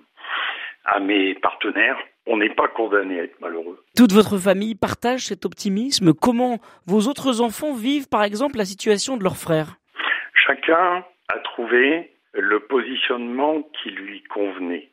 mes 1.02 1.36
partenaires, 1.36 1.98
on 2.26 2.38
n'est 2.38 2.54
pas 2.54 2.68
condamné 2.68 3.20
à 3.20 3.24
être 3.24 3.40
malheureux. 3.42 3.84
Toute 3.96 4.12
votre 4.12 4.38
famille 4.38 4.76
partage 4.76 5.26
cet 5.26 5.46
optimisme. 5.46 6.14
Comment 6.14 6.58
vos 6.88 7.08
autres 7.08 7.42
enfants 7.42 7.74
vivent, 7.74 8.10
par 8.10 8.24
exemple, 8.24 8.58
la 8.58 8.66
situation 8.66 9.18
de 9.18 9.24
leurs 9.24 9.38
frères? 9.38 9.78
Chacun 10.34 11.04
a 11.28 11.40
trouvé 11.40 12.12
le 12.34 12.60
positionnement 12.60 13.62
qui 13.82 13.92
lui 13.92 14.24
convenait. 14.24 14.90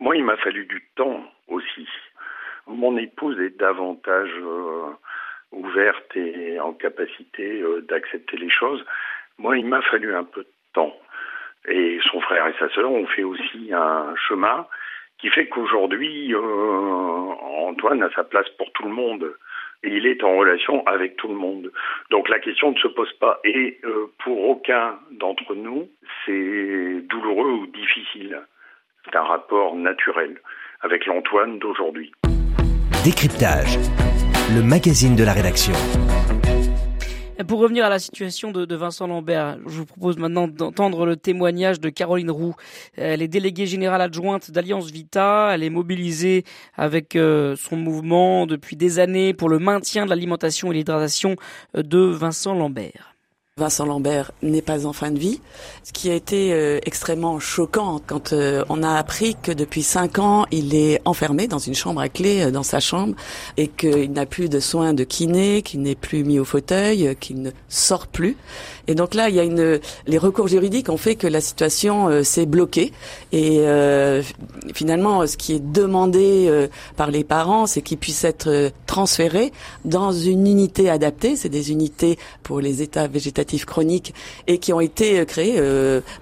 Moi, 0.00 0.16
il 0.16 0.24
m'a 0.24 0.36
fallu 0.38 0.66
du 0.66 0.82
temps 0.96 1.22
aussi. 1.48 1.86
Mon 2.66 2.96
épouse 2.96 3.38
est 3.40 3.58
davantage 3.58 4.30
euh, 4.40 4.90
ouverte 5.54 6.16
et 6.16 6.58
en 6.60 6.72
capacité 6.72 7.60
euh, 7.62 7.80
d'accepter 7.88 8.36
les 8.36 8.50
choses. 8.50 8.84
Moi, 9.38 9.58
il 9.58 9.66
m'a 9.66 9.82
fallu 9.82 10.14
un 10.14 10.24
peu 10.24 10.42
de 10.42 10.52
temps. 10.72 10.96
Et 11.68 11.98
son 12.10 12.20
frère 12.20 12.46
et 12.46 12.54
sa 12.58 12.68
sœur 12.70 12.90
ont 12.90 13.06
fait 13.06 13.22
aussi 13.22 13.70
un 13.72 14.14
chemin 14.16 14.66
qui 15.18 15.30
fait 15.30 15.46
qu'aujourd'hui, 15.46 16.34
euh, 16.34 16.38
Antoine 16.38 18.02
a 18.02 18.10
sa 18.10 18.24
place 18.24 18.48
pour 18.58 18.70
tout 18.72 18.84
le 18.84 18.90
monde. 18.90 19.32
Et 19.82 19.88
il 19.88 20.06
est 20.06 20.22
en 20.24 20.36
relation 20.36 20.86
avec 20.86 21.16
tout 21.16 21.28
le 21.28 21.34
monde. 21.34 21.70
Donc 22.10 22.28
la 22.28 22.38
question 22.38 22.72
ne 22.72 22.78
se 22.78 22.88
pose 22.88 23.12
pas. 23.14 23.40
Et 23.44 23.78
euh, 23.84 24.06
pour 24.22 24.48
aucun 24.48 24.98
d'entre 25.12 25.54
nous, 25.54 25.88
c'est 26.24 27.00
douloureux 27.08 27.50
ou 27.50 27.66
difficile. 27.66 28.40
C'est 29.04 29.16
un 29.16 29.22
rapport 29.22 29.76
naturel 29.76 30.40
avec 30.80 31.06
l'Antoine 31.06 31.58
d'aujourd'hui. 31.58 32.12
Décryptage 33.04 33.78
le 34.52 34.62
magazine 34.62 35.16
de 35.16 35.24
la 35.24 35.32
rédaction. 35.32 35.72
Pour 37.48 37.60
revenir 37.60 37.84
à 37.84 37.88
la 37.88 37.98
situation 37.98 38.52
de, 38.52 38.74
Vincent 38.74 39.06
Lambert, 39.06 39.58
je 39.66 39.78
vous 39.78 39.86
propose 39.86 40.18
maintenant 40.18 40.46
d'entendre 40.46 41.06
le 41.06 41.16
témoignage 41.16 41.80
de 41.80 41.88
Caroline 41.88 42.30
Roux. 42.30 42.54
Elle 42.96 43.22
est 43.22 43.28
déléguée 43.28 43.66
générale 43.66 44.00
adjointe 44.02 44.50
d'Alliance 44.50 44.90
Vita. 44.90 45.50
Elle 45.52 45.62
est 45.62 45.70
mobilisée 45.70 46.44
avec 46.76 47.16
euh, 47.16 47.56
son 47.56 47.76
mouvement 47.76 48.46
depuis 48.46 48.76
des 48.76 48.98
années 48.98 49.34
pour 49.34 49.48
le 49.48 49.58
maintien 49.58 50.04
de 50.04 50.10
l'alimentation 50.10 50.70
et 50.70 50.74
l'hydratation 50.74 51.36
euh, 51.76 51.82
de 51.82 51.98
Vincent 51.98 52.54
Lambert. 52.54 53.13
Vincent 53.56 53.86
Lambert 53.86 54.32
n'est 54.42 54.62
pas 54.62 54.84
en 54.84 54.92
fin 54.92 55.12
de 55.12 55.18
vie, 55.20 55.40
ce 55.84 55.92
qui 55.92 56.10
a 56.10 56.14
été 56.14 56.52
euh, 56.52 56.80
extrêmement 56.86 57.38
choquant 57.38 58.00
quand 58.04 58.32
euh, 58.32 58.64
on 58.68 58.82
a 58.82 58.96
appris 58.96 59.36
que 59.40 59.52
depuis 59.52 59.84
cinq 59.84 60.18
ans, 60.18 60.44
il 60.50 60.74
est 60.74 61.00
enfermé 61.04 61.46
dans 61.46 61.60
une 61.60 61.76
chambre 61.76 62.00
à 62.00 62.08
clé 62.08 62.42
euh, 62.42 62.50
dans 62.50 62.64
sa 62.64 62.80
chambre 62.80 63.14
et 63.56 63.68
qu'il 63.68 64.10
n'a 64.10 64.26
plus 64.26 64.48
de 64.48 64.58
soins 64.58 64.92
de 64.92 65.04
kiné, 65.04 65.62
qu'il 65.62 65.82
n'est 65.82 65.94
plus 65.94 66.24
mis 66.24 66.40
au 66.40 66.44
fauteuil, 66.44 67.14
qu'il 67.20 67.42
ne 67.42 67.52
sort 67.68 68.08
plus. 68.08 68.36
Et 68.88 68.96
donc 68.96 69.14
là, 69.14 69.28
il 69.28 69.36
y 69.36 69.38
a 69.38 69.44
une, 69.44 69.78
les 70.08 70.18
recours 70.18 70.48
juridiques 70.48 70.88
ont 70.88 70.96
fait 70.96 71.14
que 71.14 71.28
la 71.28 71.40
situation 71.40 72.24
s'est 72.24 72.46
bloquée 72.46 72.92
et 73.32 73.64
finalement, 74.74 75.26
ce 75.26 75.36
qui 75.38 75.54
est 75.54 75.64
demandé 75.64 76.68
par 76.96 77.10
les 77.10 77.24
parents, 77.24 77.66
c'est 77.66 77.80
qu'il 77.80 77.96
puisse 77.96 78.24
être 78.24 78.72
transférés 78.94 79.50
dans 79.84 80.12
une 80.12 80.46
unité 80.46 80.88
adaptée. 80.88 81.34
C'est 81.34 81.48
des 81.48 81.72
unités 81.72 82.16
pour 82.44 82.60
les 82.60 82.80
états 82.80 83.08
végétatifs 83.08 83.64
chroniques 83.64 84.14
et 84.46 84.58
qui 84.58 84.72
ont 84.72 84.78
été 84.80 85.26
créées 85.26 85.60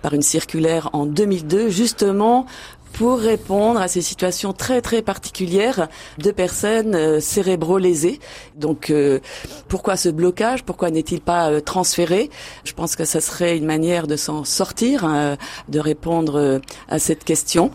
par 0.01 0.15
une 0.15 0.23
circulaire 0.23 0.89
en 0.95 1.05
2002, 1.05 1.69
justement 1.69 2.47
pour 2.93 3.19
répondre 3.19 3.81
à 3.81 3.89
ces 3.89 4.03
situations 4.03 4.53
très 4.53 4.81
très 4.81 5.03
particulières 5.03 5.89
de 6.19 6.31
personnes 6.31 6.95
euh, 6.95 7.21
cérébro-lésées. 7.21 8.21
Donc 8.57 8.91
euh, 8.91 9.21
pourquoi 9.69 9.97
ce 9.97 10.09
blocage? 10.09 10.63
Pourquoi 10.63 10.91
n'est-il 10.91 11.21
pas 11.21 11.51
euh, 11.51 11.61
transféré? 11.61 12.31
Je 12.65 12.73
pense 12.73 12.97
que 12.97 13.05
ça 13.05 13.21
serait 13.21 13.57
une 13.57 13.67
manière 13.67 14.07
de 14.07 14.17
s'en 14.17 14.45
sortir, 14.45 15.05
hein, 15.05 15.37
de 15.69 15.81
répondre 15.81 16.61
à 16.89 16.99
cette 16.99 17.25
question. 17.25 17.71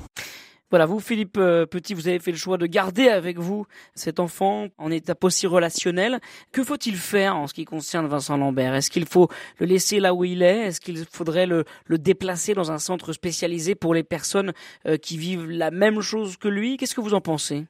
Voilà, 0.70 0.86
vous, 0.86 1.00
Philippe 1.00 1.38
euh, 1.38 1.66
Petit, 1.66 1.94
vous 1.94 2.10
avez 2.10 2.20
fait 2.20 2.32
le 2.32 2.38
choix 2.38 2.58
de 2.58 2.66
garder 2.66 3.08
avec 3.08 3.38
vous 3.38 3.66
cet 3.96 4.20
enfant 4.20 4.68
en 4.78 4.92
étape 4.92 5.24
aussi 5.24 5.48
relationnel. 5.48 6.20
Que 6.52 6.62
faut-il 6.62 6.98
faire 6.98 7.38
en 7.38 7.48
ce 7.48 7.54
qui 7.54 7.64
concerne 7.64 8.06
Vincent 8.06 8.36
Lambert? 8.36 8.76
Est-ce 8.76 8.92
qu'il 8.92 9.06
faut 9.06 9.30
le 9.60 9.66
laisser 9.66 10.02
là 10.02 10.14
où 10.14 10.26
il 10.26 10.44
est? 10.44 10.68
Est-ce 10.68 10.82
qu'il 10.82 10.98
faudrait 11.06 11.46
le, 11.46 11.64
déplacer 11.90 12.54
dans 12.54 12.70
un 12.70 12.80
centre 12.80 13.14
spécialisé 13.14 13.76
pour 13.76 13.94
les 13.94 14.04
personnes 14.04 14.52
euh, 14.86 14.98
qui 14.98 15.18
vivent 15.18 15.50
la 15.50 15.72
même 15.72 16.02
chose 16.02 16.36
que 16.36 16.50
lui? 16.50 16.76
Qu'est-ce 16.76 16.96
que 16.96 17.02
vous 17.02 17.14
en 17.14 17.22
pensez? 17.22 17.66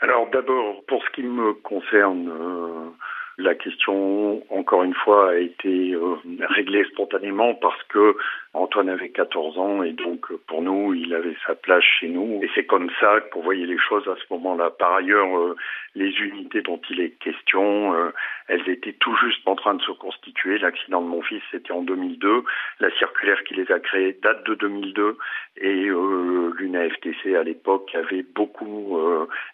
Alors 0.00 0.28
d'abord, 0.32 0.84
pour 0.88 1.04
ce 1.04 1.10
qui 1.14 1.22
me 1.22 1.54
concerne, 1.54 2.28
euh, 2.28 2.90
la 3.38 3.54
question, 3.54 4.42
encore 4.50 4.82
une 4.84 4.94
fois, 4.94 5.30
a 5.32 5.36
été 5.36 5.94
réglée 6.40 6.84
spontanément 6.84 7.54
parce 7.54 7.82
que 7.84 8.16
Antoine 8.56 8.88
avait 8.88 9.10
14 9.10 9.58
ans 9.58 9.82
et 9.82 9.92
donc 9.92 10.32
pour 10.46 10.62
nous, 10.62 10.94
il 10.94 11.14
avait 11.14 11.36
sa 11.46 11.54
place 11.54 11.84
chez 12.00 12.08
nous. 12.08 12.40
Et 12.42 12.50
c'est 12.54 12.64
comme 12.64 12.90
ça 13.00 13.20
qu'on 13.30 13.42
voyait 13.42 13.66
les 13.66 13.78
choses 13.78 14.08
à 14.08 14.16
ce 14.16 14.32
moment-là. 14.32 14.70
Par 14.70 14.94
ailleurs, 14.94 15.38
euh, 15.38 15.54
les 15.94 16.10
unités 16.10 16.62
dont 16.62 16.80
il 16.88 17.00
est 17.00 17.10
question, 17.18 17.94
euh, 17.94 18.10
elles 18.48 18.66
étaient 18.68 18.94
tout 18.94 19.14
juste 19.16 19.46
en 19.46 19.56
train 19.56 19.74
de 19.74 19.82
se 19.82 19.92
constituer. 19.92 20.58
L'accident 20.58 21.02
de 21.02 21.06
mon 21.06 21.20
fils, 21.20 21.42
c'était 21.50 21.72
en 21.72 21.82
2002. 21.82 22.44
La 22.80 22.90
circulaire 22.96 23.44
qui 23.44 23.54
les 23.54 23.70
a 23.70 23.78
créées 23.78 24.18
date 24.22 24.46
de 24.46 24.54
2002 24.54 25.18
et 25.58 25.88
euh, 25.88 26.52
l'UNAFTC 26.56 27.36
à 27.36 27.42
l'époque 27.42 27.94
avait 27.94 28.24
beaucoup 28.34 28.98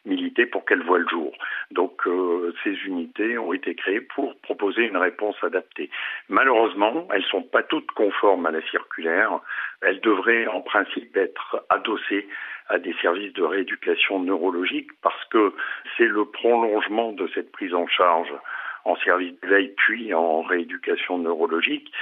milité 0.04 0.46
pour 0.46 0.64
qu'elle 0.64 0.82
voie 0.82 0.98
le 0.98 1.08
jour. 1.08 1.32
Donc 1.70 2.02
ces 2.62 2.74
unités 2.86 3.38
ont 3.38 3.52
été 3.52 3.71
créées 3.74 4.00
pour 4.00 4.36
proposer 4.40 4.86
une 4.86 4.96
réponse 4.96 5.36
adaptée. 5.42 5.90
Malheureusement, 6.28 7.08
elles 7.12 7.24
sont 7.24 7.42
pas 7.42 7.62
toutes 7.62 7.90
conformes 7.92 8.46
à 8.46 8.50
la 8.50 8.62
circulaire 8.68 9.40
elle 9.82 10.00
devrait 10.00 10.46
en 10.46 10.60
principe 10.60 11.16
être 11.16 11.64
adossée 11.68 12.28
à 12.68 12.78
des 12.78 12.94
services 13.02 13.32
de 13.32 13.42
rééducation 13.42 14.20
neurologique 14.20 14.90
parce 15.02 15.24
que 15.26 15.52
c'est 15.96 16.06
le 16.06 16.24
prolongement 16.24 17.12
de 17.12 17.28
cette 17.34 17.52
prise 17.52 17.74
en 17.74 17.86
charge 17.88 18.32
en 18.84 18.96
service 18.96 19.34
de 19.40 19.48
veille 19.48 19.74
puis 19.76 20.14
en 20.14 20.42
rééducation 20.42 21.18
neurologique 21.18 21.92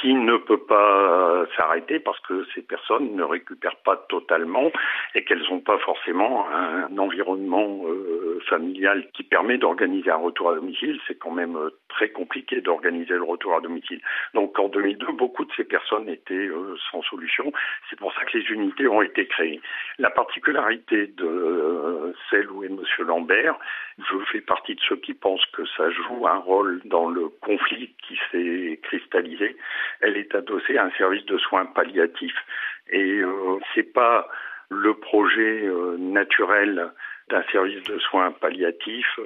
qui 0.00 0.14
ne 0.14 0.36
peut 0.36 0.64
pas 0.64 1.46
s'arrêter 1.56 1.98
parce 1.98 2.20
que 2.20 2.46
ces 2.54 2.62
personnes 2.62 3.16
ne 3.16 3.22
récupèrent 3.22 3.82
pas 3.84 3.96
totalement 4.08 4.70
et 5.14 5.24
qu'elles 5.24 5.42
n'ont 5.50 5.60
pas 5.60 5.78
forcément 5.78 6.48
un 6.50 6.96
environnement 6.98 7.82
euh, 7.86 8.40
familial 8.48 9.08
qui 9.12 9.24
permet 9.24 9.58
d'organiser 9.58 10.10
un 10.10 10.16
retour 10.16 10.50
à 10.50 10.54
domicile. 10.54 11.00
C'est 11.06 11.18
quand 11.18 11.32
même 11.32 11.56
euh, 11.56 11.70
très 11.88 12.10
compliqué 12.10 12.60
d'organiser 12.60 13.14
le 13.14 13.24
retour 13.24 13.56
à 13.56 13.60
domicile. 13.60 14.00
Donc 14.34 14.58
en 14.58 14.68
2002, 14.68 15.12
beaucoup 15.12 15.44
de 15.44 15.52
ces 15.56 15.64
personnes 15.64 16.08
étaient 16.08 16.34
euh, 16.34 16.76
sans 16.90 17.02
solution. 17.02 17.52
C'est 17.90 17.98
pour 17.98 18.14
ça 18.14 18.24
que 18.24 18.38
les 18.38 18.44
unités 18.44 18.86
ont 18.86 19.02
été 19.02 19.26
créées. 19.26 19.60
La 19.98 20.10
particularité 20.10 21.08
de 21.08 22.14
celle 22.30 22.50
où 22.50 22.62
est 22.62 22.68
M. 22.68 22.80
Lambert, 23.00 23.58
je 23.98 24.16
fais 24.30 24.40
partie 24.40 24.74
de 24.74 24.80
ceux 24.88 24.96
qui 24.96 25.14
pensent 25.14 25.44
que 25.52 25.66
ça 25.76 25.90
joue 25.90 26.26
un 26.26 26.38
rôle 26.38 26.80
dans 26.84 27.08
le 27.08 27.28
conflit 27.40 27.94
qui 28.06 28.18
s'est 28.30 28.78
cristallisé 28.82 29.56
elle 30.00 30.16
est 30.16 30.34
adossée 30.34 30.76
à 30.76 30.84
un 30.84 30.90
service 30.92 31.24
de 31.26 31.38
soins 31.38 31.66
palliatifs. 31.66 32.44
Et 32.90 33.20
euh, 33.20 33.58
c'est 33.74 33.92
pas 33.92 34.28
le 34.70 34.94
projet 34.94 35.62
euh, 35.66 35.96
naturel 35.98 36.92
d'un 37.28 37.42
service 37.52 37.82
de 37.84 37.98
soins 37.98 38.32
palliatifs 38.32 39.18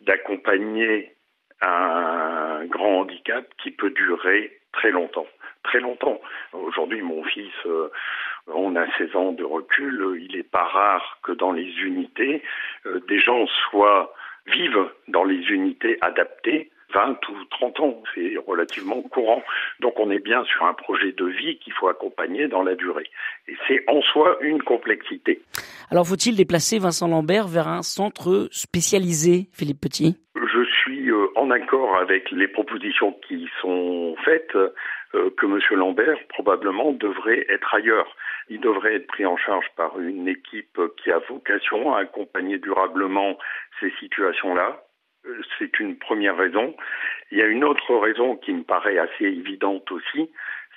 d'accompagner 0.00 1.14
un 1.60 2.64
grand 2.66 3.00
handicap 3.00 3.46
qui 3.62 3.70
peut 3.70 3.90
durer 3.90 4.60
très 4.72 4.90
longtemps. 4.90 5.26
Très 5.62 5.80
longtemps. 5.80 6.20
Aujourd'hui, 6.52 7.02
mon 7.02 7.22
fils, 7.24 7.52
euh, 7.66 7.90
on 8.46 8.76
a 8.76 8.86
16 8.96 9.14
ans 9.14 9.32
de 9.32 9.44
recul. 9.44 10.18
Il 10.20 10.36
n'est 10.36 10.42
pas 10.42 10.64
rare 10.64 11.18
que 11.22 11.32
dans 11.32 11.52
les 11.52 11.68
unités, 11.80 12.42
euh, 12.86 13.00
des 13.08 13.18
gens 13.18 13.46
soient 13.46 14.14
vivent 14.46 14.88
dans 15.08 15.24
les 15.24 15.50
unités 15.50 15.98
adaptées 16.00 16.70
20 16.92 17.28
ou 17.28 17.44
30 17.50 17.80
ans. 17.80 18.02
C'est 18.14 18.34
relativement 18.46 19.02
courant. 19.02 19.42
Donc 19.80 19.98
on 19.98 20.10
est 20.10 20.18
bien 20.18 20.44
sur 20.44 20.64
un 20.64 20.74
projet 20.74 21.12
de 21.12 21.24
vie 21.26 21.58
qu'il 21.58 21.72
faut 21.72 21.88
accompagner 21.88 22.48
dans 22.48 22.62
la 22.62 22.74
durée. 22.74 23.08
Et 23.48 23.54
c'est 23.66 23.84
en 23.88 24.00
soi 24.02 24.36
une 24.40 24.62
complexité. 24.62 25.40
Alors 25.90 26.06
faut-il 26.06 26.36
déplacer 26.36 26.78
Vincent 26.78 27.08
Lambert 27.08 27.48
vers 27.48 27.68
un 27.68 27.82
centre 27.82 28.48
spécialisé, 28.50 29.48
Philippe 29.52 29.80
Petit? 29.80 30.16
Je 30.36 30.64
suis 30.82 31.10
euh, 31.10 31.26
en 31.36 31.50
accord 31.50 31.96
avec 31.96 32.30
les 32.30 32.48
propositions 32.48 33.12
qui 33.26 33.48
sont 33.60 34.16
faites 34.24 34.54
euh, 34.54 35.30
que 35.36 35.46
M. 35.46 35.58
Lambert 35.78 36.18
probablement 36.28 36.92
devrait 36.92 37.44
être 37.48 37.74
ailleurs. 37.74 38.16
Il 38.48 38.60
devrait 38.60 38.94
être 38.94 39.06
pris 39.06 39.26
en 39.26 39.36
charge 39.36 39.66
par 39.76 39.98
une 39.98 40.28
équipe 40.28 40.80
qui 41.02 41.10
a 41.10 41.18
vocation 41.28 41.94
à 41.94 42.00
accompagner 42.00 42.58
durablement 42.58 43.36
ces 43.80 43.92
situations-là, 44.00 44.82
c'est 45.58 45.78
une 45.80 45.96
première 45.96 46.36
raison. 46.36 46.74
Il 47.30 47.38
y 47.38 47.42
a 47.42 47.46
une 47.46 47.64
autre 47.64 47.94
raison 47.96 48.36
qui 48.36 48.52
me 48.52 48.62
paraît 48.62 48.98
assez 48.98 49.24
évidente 49.24 49.90
aussi, 49.92 50.30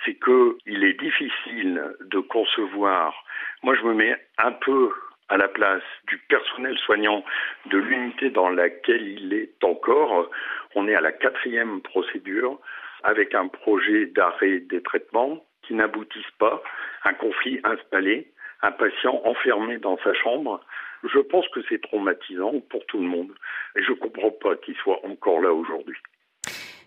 c'est 0.06 0.16
qu'il 0.16 0.84
est 0.84 1.00
difficile 1.00 1.82
de 2.02 2.20
concevoir. 2.20 3.24
Moi, 3.64 3.76
je 3.76 3.84
me 3.84 3.94
mets 3.94 4.16
un 4.38 4.52
peu 4.52 4.92
à 5.30 5.38
la 5.38 5.48
place 5.48 5.84
du 6.08 6.18
personnel 6.18 6.78
soignant 6.78 7.24
de 7.68 7.78
l'unité 7.78 8.30
dans 8.30 8.50
laquelle 8.50 9.08
il 9.08 9.34
est 9.34 9.64
encore. 9.64 10.30
On 10.76 10.88
est 10.88 10.96
à 10.96 11.02
la 11.02 11.12
quatrième 11.12 11.82
procédure 11.82 12.60
avec 13.04 13.34
un 13.34 13.48
projet 13.48 14.08
d'arrêt 14.08 14.60
des 14.60 14.82
traitements 14.82 15.44
qui 15.64 15.74
n'aboutissent 15.74 16.38
pas, 16.40 16.62
un 17.06 17.14
conflit 17.14 17.60
installé, 17.64 18.32
un 18.62 18.72
patient 18.72 19.22
enfermé 19.26 19.78
dans 19.78 19.98
sa 20.04 20.14
chambre 20.14 20.62
je 21.04 21.20
pense 21.20 21.48
que 21.50 21.62
c'est 21.70 21.82
traumatisant 21.82 22.60
pour 22.70 22.86
tout 22.86 23.00
le 23.00 23.08
monde. 23.08 23.32
Et 23.76 23.84
je 23.84 23.92
ne 23.92 23.98
comprends 23.98 24.32
pas 24.32 24.56
qu'il 24.58 24.76
soit 24.76 25.00
encore 25.06 25.42
là 25.42 25.54
aujourd'hui. 25.54 25.98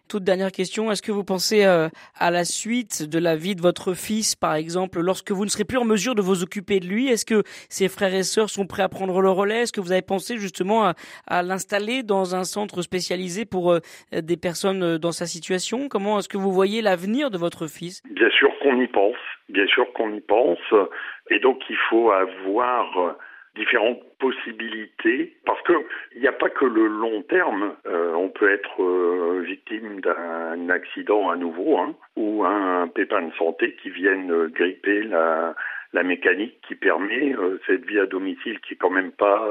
Toute 0.09 0.23
dernière 0.23 0.53
question, 0.53 0.93
est-ce 0.93 1.03
que 1.03 1.11
vous 1.11 1.25
pensez 1.25 1.65
euh, 1.65 1.89
à 2.17 2.31
la 2.31 2.45
suite 2.45 3.11
de 3.11 3.19
la 3.19 3.35
vie 3.35 3.57
de 3.57 3.61
votre 3.61 3.93
fils, 3.93 4.37
par 4.37 4.55
exemple, 4.55 5.01
lorsque 5.01 5.33
vous 5.33 5.45
ne 5.45 5.51
serez 5.51 5.65
plus 5.65 5.79
en 5.79 5.85
mesure 5.85 6.15
de 6.15 6.23
vous 6.23 6.45
occuper 6.45 6.79
de 6.79 6.87
lui 6.87 7.09
Est-ce 7.09 7.27
que 7.27 7.43
ses 7.69 7.89
frères 7.89 8.15
et 8.15 8.23
sœurs 8.23 8.49
sont 8.49 8.69
prêts 8.69 8.85
à 8.85 8.89
prendre 8.89 9.21
le 9.21 9.31
relais? 9.31 9.63
Est-ce 9.63 9.73
que 9.73 9.81
vous 9.81 9.91
avez 9.91 10.03
pensé 10.03 10.37
justement 10.37 10.93
à, 11.27 11.43
l'installer 11.43 12.05
dans 12.05 12.37
un 12.37 12.45
centre 12.45 12.83
spécialisé 12.83 13.47
pour 13.47 13.73
euh, 13.73 13.81
des 14.13 14.37
personnes 14.37 14.85
euh, 14.85 14.99
dans 14.99 15.11
sa 15.11 15.27
situation? 15.27 15.89
Comment 15.89 16.21
est-ce 16.21 16.29
que 16.29 16.39
vous 16.39 16.53
voyez 16.53 16.83
l'avenir 16.83 17.33
de 17.33 17.39
votre 17.39 17.67
fils? 17.67 18.01
Bien 18.09 18.31
sûr 18.31 18.57
qu'on 18.61 18.81
y 18.81 18.87
pense, 18.87 19.17
bien 19.49 19.67
sûr 19.67 19.93
qu'on 19.93 20.15
y 20.15 20.21
pense, 20.21 20.73
et 21.31 21.41
donc 21.41 21.59
il 21.69 21.77
faut 21.91 22.13
avoir 22.13 23.17
différentes 23.57 24.03
possibilités 24.19 25.35
parce 25.45 25.61
que 25.63 25.73
il 26.15 26.21
n'y 26.21 26.29
a 26.29 26.33
pas 26.33 26.49
que 26.49 26.65
le 26.65 26.87
long 26.87 27.23
terme. 27.23 27.75
Euh, 27.87 28.13
on 28.15 28.29
peut 28.29 28.51
être 28.51 28.83
euh, 28.83 29.43
victime 29.45 30.01
d'un 30.01 30.69
accident 30.71 31.31
à 31.31 31.37
nouveau 31.37 31.79
hein, 31.79 31.95
ou 32.17 32.45
un 32.45 32.89
pépin 32.89 33.23
de 33.23 33.33
santé 33.35 33.77
qui 33.83 33.91
vienne 33.91 34.49
gripper 34.49 35.03
la, 35.03 35.55
la 35.93 36.03
mécanique 36.03 36.59
qui 36.67 36.75
permet 36.75 37.35
euh, 37.35 37.61
cette 37.67 37.85
vie 37.87 37.99
à 37.99 38.07
domicile 38.07 38.61
qui 38.61 38.75
est 38.75 38.77
quand 38.77 38.91
même 38.91 39.13
pas 39.13 39.49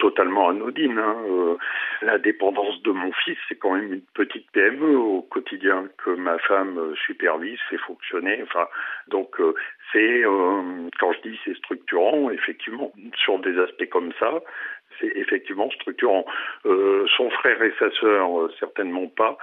totalement 0.00 0.48
anodine. 0.48 0.98
Hein. 0.98 1.16
Euh, 1.28 1.56
la 2.02 2.18
dépendance 2.18 2.82
de 2.82 2.90
mon 2.90 3.12
fils, 3.12 3.38
c'est 3.48 3.56
quand 3.56 3.74
même 3.74 3.92
une 3.92 4.02
petite 4.14 4.50
PME 4.50 4.96
au 4.96 5.22
quotidien 5.22 5.88
que 6.02 6.10
ma 6.10 6.38
femme 6.38 6.78
euh, 6.78 6.94
supervise, 7.06 7.58
fait 7.68 7.78
fonctionner. 7.78 8.40
Enfin, 8.42 8.66
donc 9.08 9.40
euh, 9.40 9.54
c'est 9.92 10.22
quand 10.98 11.12
je 11.12 11.28
dis 11.28 11.38
c'est 11.44 11.56
structurant, 11.56 12.30
effectivement, 12.30 12.92
sur 13.16 13.38
des 13.38 13.58
aspects 13.58 13.88
comme 13.90 14.12
ça, 14.18 14.40
c'est 15.00 15.12
effectivement 15.16 15.70
structurant. 15.70 16.24
son 16.64 17.30
frère 17.30 17.62
et 17.62 17.72
sa 17.78 17.90
sœur, 17.92 18.28
certainement 18.58 19.08
pas. 19.08 19.36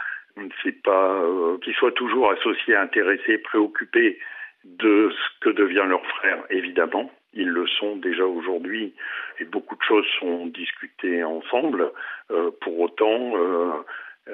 C'est 0.64 0.82
pas 0.84 1.22
qu'ils 1.64 1.74
soient 1.74 1.92
toujours 1.92 2.32
associés, 2.32 2.76
intéressés, 2.76 3.40
préoccupés 3.40 4.20
de 4.64 5.10
ce 5.12 5.40
que 5.42 5.50
devient 5.50 5.86
leur 5.88 6.06
frère, 6.06 6.44
évidemment. 6.50 7.12
Ils 7.38 7.50
le 7.50 7.68
sont 7.68 7.98
déjà 7.98 8.26
aujourd'hui 8.26 8.96
et 9.40 9.46
beaucoup 9.46 9.76
de 9.76 9.84
choses 9.84 10.08
sont 10.20 10.48
discutées 10.48 11.24
ensemble. 11.24 11.92
Euh, 12.32 12.50
pour 12.62 12.80
autant, 12.80 13.38
euh, 13.38 13.74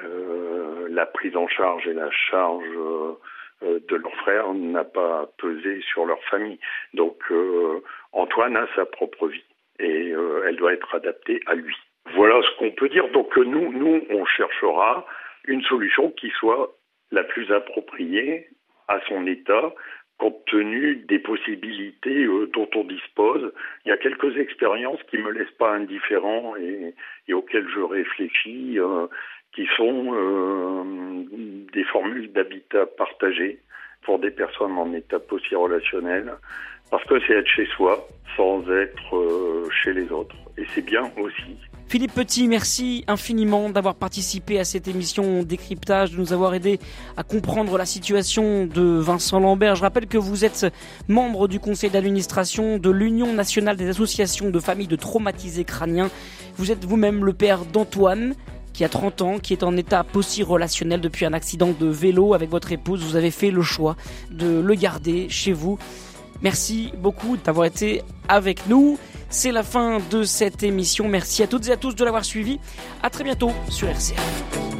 euh, 0.02 0.88
la 0.88 1.04
prise 1.04 1.36
en 1.36 1.46
charge 1.46 1.86
et 1.86 1.92
la 1.92 2.10
charge 2.10 2.64
de 3.62 3.96
leur 3.96 4.14
frère 4.16 4.52
n'a 4.54 4.84
pas 4.84 5.28
pesé 5.38 5.82
sur 5.82 6.06
leur 6.06 6.22
famille. 6.24 6.58
Donc 6.94 7.22
Antoine 8.12 8.56
a 8.56 8.66
sa 8.74 8.86
propre 8.86 9.28
vie 9.28 9.44
et 9.78 10.12
elle 10.46 10.56
doit 10.56 10.72
être 10.72 10.94
adaptée 10.94 11.40
à 11.46 11.54
lui. 11.54 11.76
Voilà 12.14 12.40
ce 12.42 12.58
qu'on 12.58 12.72
peut 12.72 12.88
dire. 12.88 13.08
Donc 13.10 13.36
nous, 13.36 13.72
nous, 13.72 14.02
on 14.10 14.24
cherchera 14.24 15.06
une 15.46 15.62
solution 15.62 16.10
qui 16.10 16.30
soit 16.30 16.74
la 17.10 17.24
plus 17.24 17.50
appropriée 17.52 18.48
à 18.88 19.00
son 19.08 19.26
état, 19.26 19.72
compte 20.24 20.54
des 21.08 21.18
possibilités 21.18 22.24
euh, 22.24 22.50
dont 22.52 22.68
on 22.74 22.84
dispose. 22.84 23.52
Il 23.84 23.88
y 23.88 23.92
a 23.92 23.96
quelques 23.96 24.36
expériences 24.38 25.00
qui 25.10 25.18
me 25.18 25.30
laissent 25.30 25.56
pas 25.58 25.74
indifférent 25.74 26.54
et, 26.56 26.94
auxquelles 27.32 27.68
je 27.74 27.80
réfléchis, 27.80 28.78
euh, 28.78 29.06
qui 29.54 29.66
sont 29.76 30.14
euh, 30.14 31.24
des 31.72 31.84
formules 31.84 32.32
d'habitat 32.32 32.86
partagé 32.86 33.58
pour 34.02 34.18
des 34.18 34.30
personnes 34.30 34.72
en 34.72 34.92
état 34.92 35.18
post-relationnel, 35.18 36.34
parce 36.90 37.04
que 37.04 37.20
c'est 37.26 37.34
être 37.34 37.48
chez 37.48 37.66
soi 37.66 38.06
sans 38.36 38.68
être 38.70 39.68
chez 39.70 39.92
les 39.92 40.10
autres. 40.12 40.36
Et 40.58 40.64
c'est 40.68 40.84
bien 40.84 41.10
aussi. 41.16 41.56
Philippe 41.86 42.14
Petit, 42.14 42.48
merci 42.48 43.04
infiniment 43.06 43.70
d'avoir 43.70 43.94
participé 43.94 44.58
à 44.58 44.64
cette 44.64 44.88
émission 44.88 45.42
décryptage, 45.42 46.12
de 46.12 46.16
nous 46.16 46.32
avoir 46.32 46.54
aidé 46.54 46.80
à 47.16 47.22
comprendre 47.22 47.78
la 47.78 47.86
situation 47.86 48.66
de 48.66 48.82
Vincent 48.82 49.38
Lambert. 49.38 49.76
Je 49.76 49.82
rappelle 49.82 50.06
que 50.06 50.18
vous 50.18 50.44
êtes 50.44 50.66
membre 51.06 51.46
du 51.46 51.60
conseil 51.60 51.90
d'administration 51.90 52.78
de 52.78 52.90
l'Union 52.90 53.32
nationale 53.32 53.76
des 53.76 53.88
associations 53.88 54.50
de 54.50 54.58
familles 54.58 54.88
de 54.88 54.96
traumatisés 54.96 55.64
crâniens. 55.64 56.10
Vous 56.56 56.72
êtes 56.72 56.84
vous-même 56.84 57.24
le 57.24 57.32
père 57.32 57.64
d'Antoine 57.64 58.34
qui 58.72 58.82
a 58.84 58.88
30 58.88 59.22
ans, 59.22 59.38
qui 59.38 59.52
est 59.52 59.62
en 59.62 59.76
état 59.76 60.02
post-relationnel 60.02 61.00
depuis 61.00 61.26
un 61.26 61.32
accident 61.32 61.72
de 61.78 61.86
vélo 61.86 62.34
avec 62.34 62.50
votre 62.50 62.72
épouse. 62.72 63.04
Vous 63.04 63.14
avez 63.14 63.30
fait 63.30 63.52
le 63.52 63.62
choix 63.62 63.94
de 64.32 64.58
le 64.58 64.74
garder 64.74 65.28
chez 65.28 65.52
vous. 65.52 65.78
Merci 66.42 66.92
beaucoup 66.98 67.36
d'avoir 67.36 67.66
été 67.66 68.02
avec 68.28 68.66
nous. 68.66 68.98
C'est 69.36 69.50
la 69.50 69.64
fin 69.64 69.98
de 70.12 70.22
cette 70.22 70.62
émission. 70.62 71.08
Merci 71.08 71.42
à 71.42 71.48
toutes 71.48 71.66
et 71.66 71.72
à 71.72 71.76
tous 71.76 71.96
de 71.96 72.04
l'avoir 72.04 72.24
suivi. 72.24 72.60
À 73.02 73.10
très 73.10 73.24
bientôt 73.24 73.50
sur 73.68 73.88
RCF. 73.88 74.73